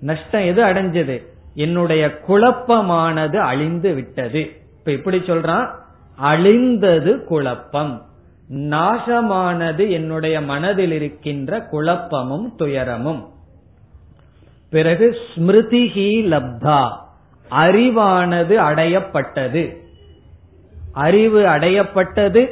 [0.00, 1.24] நஷ்டம் எது அடைஞ்சது?
[1.60, 4.40] என்னுடைய குழப்பமானது அழிந்து விட்டது.
[4.78, 5.70] இப்ப எப்படி சொல்றான்
[6.14, 8.02] அழிந்தது குழப்பம்.
[8.52, 13.28] நாசமானது என்னுடைய மனதில் இருக்கின்ற குழப்பமும் துயரமும்.
[14.70, 16.88] பிறகு ஸ்மிருதிஹி லப்தா.
[17.50, 19.76] அறிவானது அடையப்பட்டது.
[20.92, 22.48] அறிவு அடையப்பட்டது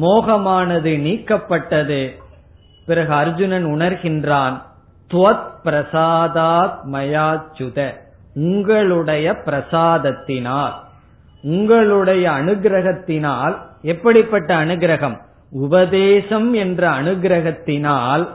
[0.00, 2.10] மோகமானது நீக்கப்பட்டது.
[2.86, 4.62] பிறகு அர்ஜுனன் உணர்கின்றான்
[5.10, 10.72] துவத் பிரசாதாத் மயாச்சுத உங்களுடைய பிரசாதத்தினால்
[11.42, 15.20] உங்களுடைய அனுகிரகத்தினால் எப்படிப்பட்ட அனுகிரகம்?
[15.50, 18.28] உபதேசம் என்ற அனுகிரகத்தினால்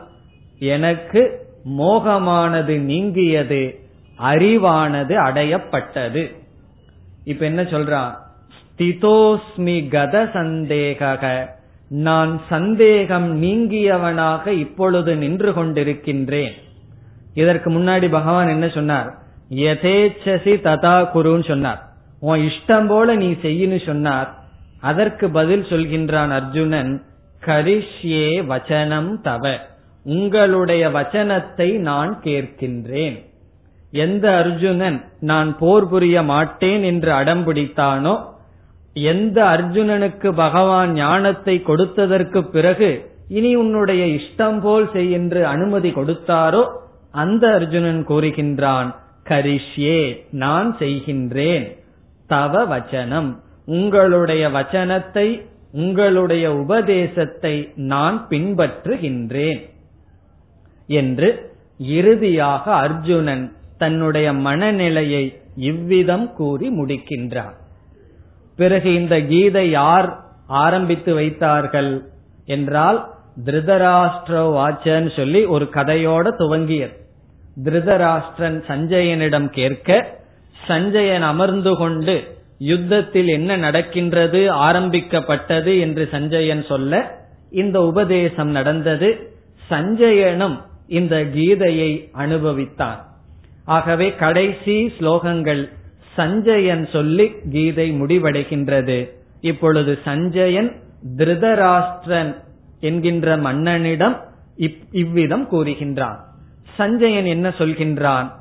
[0.59, 1.47] எனக்கு
[1.79, 3.79] மோகமானது நீங்கியது
[4.19, 6.35] அறிவானது அடையப்பட்டது.
[7.23, 8.15] இப்ப என்ன சொல்றான்?
[8.59, 11.47] ஸ்திதோஸ்மி கத சந்தேக
[11.87, 16.53] நான் சந்தேகம் நீங்கியவனாக இப்பொழுது நின்று கொண்டிருக்கின்றேன்.
[17.33, 19.23] இதற்கு முன்னாடி பகவான் என்ன சொன்னார்?
[19.49, 21.81] யதேச்சசி ததா குருன்னு சொன்னார்.
[22.19, 24.29] உன் இஷ்டம் போல நீ செய்யுன்னு சொன்னார்.
[24.81, 27.03] அதற்கு பதில் சொல்கின்றான் அர்ஜுனன்
[27.41, 29.57] கரிஷ்யே வச்சனம் தவ.
[30.05, 33.17] உங்களுடைய வச்சனத்தை நான் கேட்கின்றேன்.
[33.91, 38.33] எந்த அர்ஜுனன் நான் போர் புரிய மாட்டேன் என்று அடம்பிடித்தானோ
[38.95, 46.69] எந்த அர்ஜுனனுக்கு பகவான் ஞானத்தை கொடுத்ததற்கு பிறகு இனி உன்னுடைய இஷ்டம் போல் செய் என்று அனுமதி கொடுத்தாரோ
[47.11, 48.95] அந்த அர்ஜுனன் கூறுகின்றான்
[49.29, 51.77] கரிஷ்யே நான் செய்கின்றேன்.
[52.27, 53.35] தவ வச்சனம்.
[53.65, 59.69] உங்களுடைய வச்சனத்தை உங்களுடைய உபதேசத்தை நான் பின்பற்றுகின்றேன்.
[60.87, 67.55] என்று இறுதியாக அர்ஜுனன் தன்னுடைய மனநிலையை இவ்விதம் கூறி முடிக்கின்றான்.
[68.57, 72.05] பிறகு இந்த கீதை யார் ஆரம்பித்து வைத்தார்கள்
[72.45, 73.13] என்றால்
[73.45, 77.03] திருதராஷ்டிரோ வாச்சன்னு சொல்லி ஒரு கதையோட துவங்கியது.
[77.63, 80.17] திருதராஷ்டிரன் சஞ்சயனிடம் கேட்க
[80.67, 89.33] சஞ்சயன் அமர்ந்து கொண்டு யுத்தத்தில் என்ன நடக்கின்றது ஆரம்பிக்கப்பட்டது என்று சஞ்சயன் சொல்ல இந்த உபதேசம் நடந்தது.
[89.69, 92.99] சஞ்சயனும் இந்த கீதையை அனுபவித்தான்.
[93.65, 95.69] ஆகவே கடைசி ஸ்லோகங்கள்
[96.15, 99.09] சஞ்சயன் சொல்லி கீதை முடிவடைகின்றது.
[99.41, 100.71] இப்பொழுது சஞ்சயன்
[101.17, 102.35] திருதராஷ்டிரன்
[102.79, 104.15] என்கின்ற மன்னனிடம்
[104.91, 106.19] இவ்விதம் கூறுகின்றான்.
[106.77, 108.31] சஞ்சயன் என்ன சொல்கின்றான்?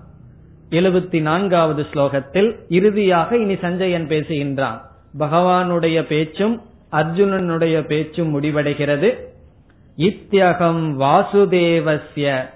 [0.71, 4.81] எழுபத்தி நான்காவது ஸ்லோகத்தில் இறுதியாக இனி சஞ்சயன் பேசுகின்றான்.
[5.19, 6.63] பகவானுடைய பேச்சும்
[6.93, 9.15] அர்ஜுனனுடைய பேச்சும் முடிவடைகிறது.
[9.97, 12.49] இத்தியகம் வாசுதேவசிய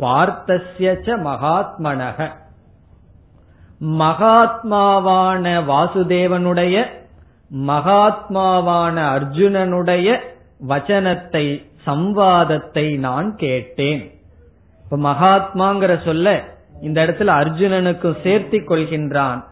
[0.00, 2.30] பார்த்தஸ்ய மகாத்மனக.
[3.80, 6.86] மகாத்மாவான வாசுதேவனுடைய
[7.66, 10.18] மகாத்மாவான அர்ஜுனனுடைய
[10.68, 14.15] வச்சனத்தை சம்வாதத்தை நான் கேட்டேன்.
[14.90, 16.44] இப்ப மகாத்மாங்கிற சொல்ல
[16.80, 19.44] இந்த இடத்துல அர்ஜுனனுக்கு சேர்த்தி கொள்கின்றான்.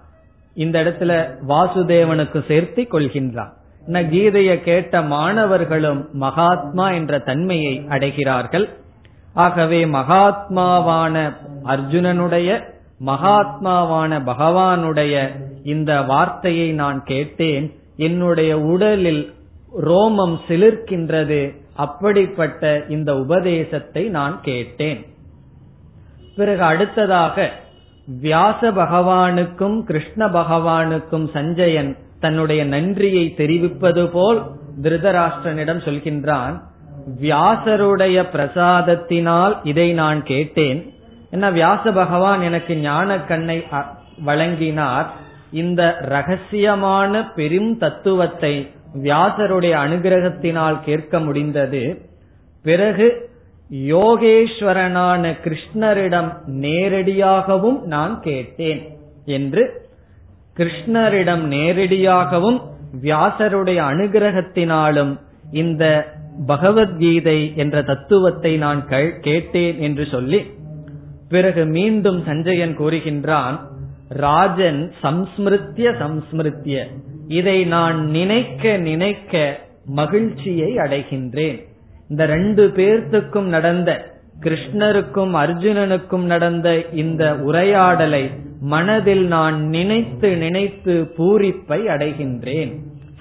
[0.54, 3.52] இந்த இடத்துல வாசுதேவனுக்கு சேர்த்தி கொள்கின்றான்.
[3.88, 8.68] கீதையை கேட்ட மாணவர்களும் மகாத்மா என்ற தன்மையை அடைகிறார்கள்.
[9.34, 12.62] ஆகவே மகாத்மாவான அர்ஜுனனுடைய
[13.06, 15.28] மகாத்மாவான பகவானுடைய
[15.64, 17.74] இந்த வார்த்தையை நான் கேட்டேன்.
[17.96, 19.34] என்னுடைய உடலில்
[19.82, 21.56] ரோமம் சிலிர்க்கின்றது.
[21.74, 25.06] அப்படிப்பட்ட இந்த உபதேசத்தை நான் கேட்டேன்.
[26.36, 27.50] பிறகு அடுத்ததாக
[28.20, 34.42] வியாச பகவானுக்கும் கிருஷ்ண பகவானுக்கும் சஞ்சயன் தன்னுடைய நன்றியை தெரிவிப்பது போல்
[34.82, 36.60] திருதராஷ்டிரனிடம் சொல்கின்றான்
[37.22, 40.92] வியாசருடைய பிரசாதத்தினால் இதை நான் கேட்டேன்.
[41.30, 43.64] என்ன வியாச பகவான் எனக்கு ஞான கண்ணை
[44.24, 45.06] வழங்கினார்.
[45.52, 48.70] இந்த ரகசியமான பெரும் தத்துவத்தை
[49.02, 51.82] வியாசருடைய அனுகிரகத்தினால் கேட்க முடிந்தது.
[52.62, 53.06] பிறகு
[53.70, 58.82] யோகேஸ்வரனான கிருஷ்ணரிடம் நேரடியாகவும் நான் கேட்டேன்
[59.24, 59.86] என்று
[60.56, 62.60] கிருஷ்ணரிடம் நேரடியாகவும்
[63.02, 65.18] வியாசருடைய அனுகிரகத்தினாலும்
[65.52, 66.12] இந்த
[66.46, 68.88] பகவத்கீதை என்ற தத்துவத்தை நான்
[69.20, 70.44] கேட்டேன் என்று சொல்லி
[71.28, 73.58] பிறகு மீண்டும் சஞ்சயன் கூறுகின்றான்
[74.08, 76.86] ராஜன் சம்ஸ்மிருத்திய சம்ஸ்மிருத்திய
[77.28, 81.64] இதை நான் நினைக்க நினைக்க மகிழ்ச்சியை அடைகின்றேன்.
[82.08, 88.30] இந்த ரெண்டு பேர்த்துக்கும் நடந்த கிருஷ்ணருக்கும் அர்ஜுனனுக்கும் நடந்த இந்த உரையாடலை
[88.60, 92.72] மனதில் நான் நினைத்து நினைத்து பூரிப்பை அடைகின்றேன்.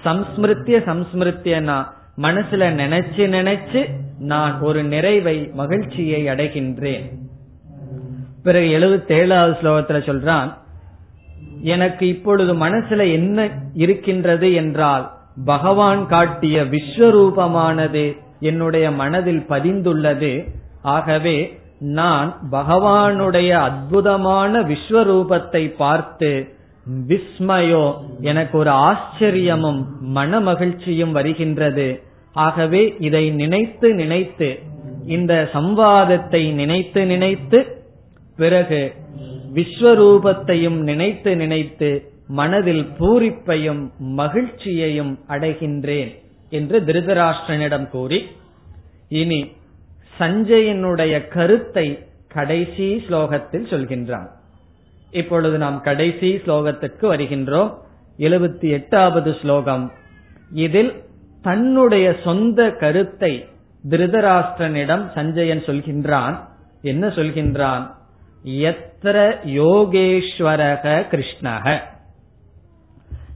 [0.04, 1.86] சம்ஸ்மிருத்திய சம்ஸ்மிருத்தியனா
[2.22, 7.06] மனசுல நினைச்சு நினைச்சு நான் ஒரு நிறைவை மகிழ்ச்சியை அடைகின்றேன்.
[8.42, 10.54] பிறகு எழுபத்தி ஏழாவது ஸ்லோகத்துல சொல்றான்
[11.62, 15.10] எனக்கு இப்பொழுது மனசுல என்ன இருக்கின்றது என்றால்
[15.44, 20.32] பகவான் காட்டிய விஸ்வரூபமானது என்னுடைய மனதில் பதிந்துள்ளது.
[20.96, 21.36] ஆகவே
[21.98, 26.30] நான் பகவானுடைய அற்புதமான விஸ்வரூபத்தை பார்த்து
[27.08, 27.84] விஸ்மயோ
[28.30, 29.80] எனக்கு ஒரு ஆச்சரியமும்
[30.16, 31.88] மன மகிழ்ச்சியும் வருகின்றது.
[32.46, 34.48] ஆகவே இதை நினைத்து நினைத்து
[35.06, 37.58] இந்த சம்வாதத்தை நினைத்து நினைத்து
[38.36, 38.82] பிறகு
[39.54, 41.90] விஸ்வரூபத்தையும் நினைத்து நினைத்து
[42.38, 43.82] மனதில் பூரிப்பையும்
[44.20, 46.12] மகிழ்ச்சியையும் அடைகின்றேன்.
[46.54, 48.18] என்று திருதராஷ்டிரனிடம் கூறி
[49.08, 49.40] இனி
[50.18, 51.86] சஞ்சயனுடைய கருத்தை
[52.28, 54.28] கடைசி ஸ்லோகத்தில் சொல்கின்றான்.
[55.10, 57.70] இப்பொழுது நாம் கடைசி ஸ்லோகத்திற்கு வருகின்றோம்.
[58.18, 59.84] எழுபத்தி எட்டாவது ஸ்லோகம்.
[60.64, 60.92] இதில்
[61.42, 63.32] தன்னுடைய சொந்த கருத்தை
[63.90, 66.36] திருதராஷ்டிரனிடம் சஞ்சயன் சொல்கின்றான்.
[66.82, 67.84] என்ன சொல்கின்றான்?
[68.68, 69.16] எத்திர
[69.60, 71.66] யோகேஸ்வரக கிருஷ்ணக.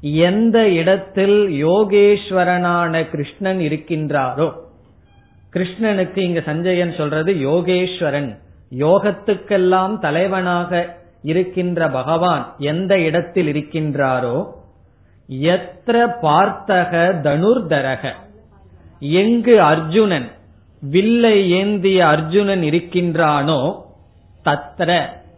[0.01, 4.49] எந்த இடத்தில் யோகேஸ்வரனான கிருஷ்ணன் இருக்கின்றாரோ
[5.53, 8.39] கிருஷ்ணனுக்கு இங்க சஞ்சயன் சொல்றது யோகேஸ்வரன்.
[8.79, 14.37] யோகத்துக்கெல்லாம் தலைவனாக இருக்கின்ற பகவான் எந்த இடத்தில் இருக்கின்றாரோ
[15.29, 16.93] எத்திர பார்த்தக
[17.23, 18.13] தனுர்தரக.
[19.01, 20.29] எங்கு அர்ஜுனன்
[20.81, 23.61] வில்லை ஏந்திய அர்ஜுனன் இருக்கின்றானோ
[24.45, 24.91] தத்திர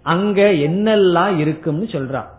[0.03, 2.30] அங்க என்னெல்லாம் இருக்கும்னு சொல்றான்.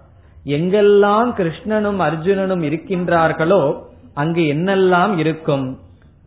[0.46, 3.82] எங்கெல்லாம் கிருஷ்ணனும் அர்ஜுனனும் இருக்கின்றார்களோ
[4.14, 5.80] அங்கு என்னெல்லாம் இருக்கும்?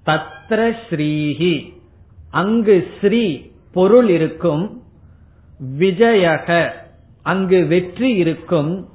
[0.06, 1.72] தத்ர ஸ்ரீஹி.
[2.30, 3.40] அங்கு ஸ்ரீ
[3.72, 4.82] பொருள் இருக்கும்.
[5.78, 6.70] விஜயக.
[7.22, 8.88] அங்கு வெற்றி இருக்கும்.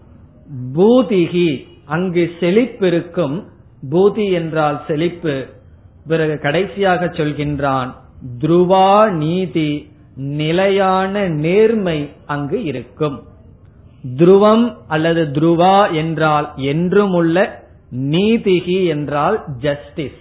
[0.75, 3.47] பூதிகி அங்கு செழிப்பு இருக்கும்.
[3.91, 5.45] பூதி என்றால் செழிப்பு.
[6.07, 7.93] பிறகு கடைசியாக சொல்கின்றான்
[8.39, 13.23] துருவா நீதி நிலையான நேர்மை அங்கு இருக்கும்.
[14.03, 17.37] துருவம் அல்லது துருவா என்றால் என்றும் உள்ள
[17.91, 20.19] நீதிகி என்றால் ஜஸ்டிஸ்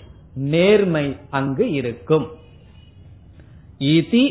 [0.53, 2.27] நேர்மை அங்கு இருக்கும்.
[3.81, 4.25] இதி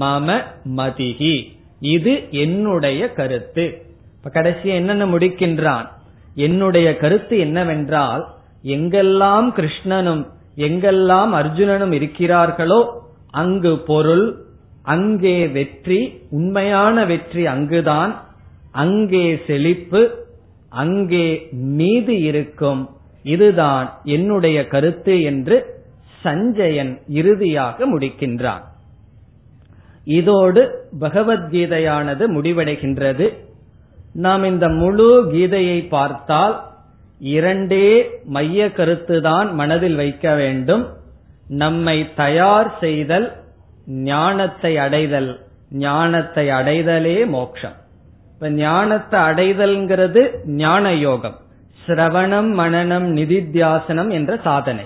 [0.00, 0.28] மம
[0.76, 1.36] மதிகி.
[1.80, 3.66] இது என்னுடைய கருத்து.
[4.16, 5.86] இப்ப கடைசி என்னென்ன முடிக்கின்றான்?
[6.36, 8.24] என்னுடைய கருத்து என்னவென்றால்
[8.64, 10.22] எங்கெல்லாம் கிருஷ்ணனும்
[10.56, 12.80] எங்கெல்லாம் அர்ஜுனனும் இருக்கிறார்களோ
[13.30, 14.26] அங்கு பொருள்
[14.82, 16.00] அங்கே வெற்றி
[16.30, 18.12] உண்மையான வெற்றி அங்குதான்
[18.82, 20.00] அங்கே செழிப்பு
[20.82, 21.26] அங்கே
[21.78, 22.82] நீதி இருக்கும்.
[23.34, 25.56] இதுதான் என்னுடைய கருத்து என்று
[26.24, 28.64] சஞ்சயன் இறுதியாக முடிக்கின்றான்.
[30.18, 30.62] இதோடு
[31.00, 33.26] பகவத்கீதையானது முடிவடைகின்றது.
[34.26, 36.56] நாம் இந்த முழு கீதையை பார்த்தால்
[37.34, 37.88] இரண்டே
[38.36, 40.84] மைய கருத்துதான் மனதில் வைக்க வேண்டும்.
[41.62, 43.28] நம்மை தயார் செய்தல்
[44.08, 45.30] ஞானத்தை அடைதல்
[45.84, 47.76] ஞானத்தை அடைதலே மோட்சம்
[48.40, 50.20] இப்ப ஞானத்தை அடைதல்ங்கிறது
[50.58, 51.34] ஞான யோகம்
[51.80, 54.84] சிரவணம் மனநம் நிதித்தியாசனம் என்ற சாதனை.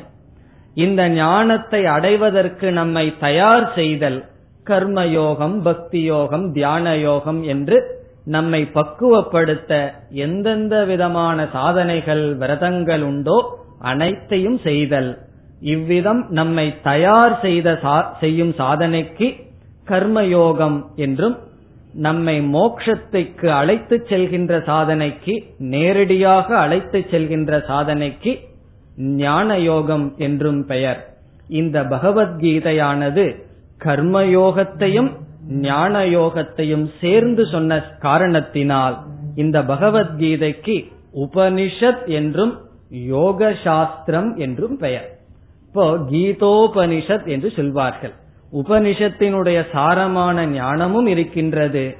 [0.76, 4.18] இந்த ஞானத்தை அடைவதற்கு நம்மை தயார் செய்தல்
[4.66, 7.78] கர்மயோகம் பக்தி யோகம் தியான யோகம் என்று
[8.26, 9.82] நம்மை பக்குவப்படுத்த
[10.26, 13.38] எந்தெந்த விதமான சாதனைகள் விரதங்கள் உண்டோ
[13.92, 15.12] அனைத்தையும் செய்தல்.
[15.74, 17.78] இவ்விதம் நம்மை தயார் செய்த
[18.20, 19.28] செய்யும் சாதனைக்கு
[19.86, 21.38] கர்மயோகம் என்றும்
[21.94, 28.38] நம்மை மோக்ஷத்துக்கு அழைத்து செல்கின்ற சாதனைக்கு நேரடியாக அழைத்து செல்கின்ற சாதனைக்கு
[28.96, 31.14] ஞான யோகம் என்றும் பெயர்.
[31.48, 33.42] இந்த பகவத்கீதையானது
[33.78, 35.10] கர்மயோகத்தையும்
[35.48, 38.98] ஞான யோகத்தையும் சேர்ந்து சொன்ன காரணத்தினால்
[39.34, 45.18] இந்த பகவத்கீதைக்கு உபனிஷத் என்றும் யோக சாஸ்திரம் என்றும் பெயர்.
[45.66, 48.12] இப்போ கீதோபனிஷத் என்று சொல்வார்கள்.
[48.52, 51.96] உபனிஷத்தினுடைய சாரமான ஞானமும் இருக்கின்றது.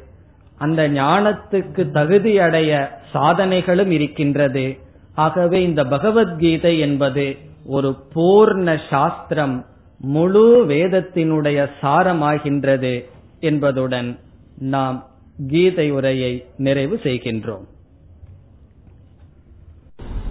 [0.58, 4.76] அந்த ஞானத்துக்கு தகுதி அடைய சாதனைகளும் இருக்கின்றது.
[5.14, 7.36] ஆகவே இந்த பகவத்கீதை என்பது
[7.66, 9.66] ஒரு பூர்ண சாஸ்திரம்
[9.98, 13.04] முழு வேதத்தினுடைய சாரமாகின்றது
[13.40, 14.18] என்பதுடன்
[14.58, 15.06] நாம்
[15.48, 17.66] கீதை உரையை நிறைவு செய்கின்றோம்.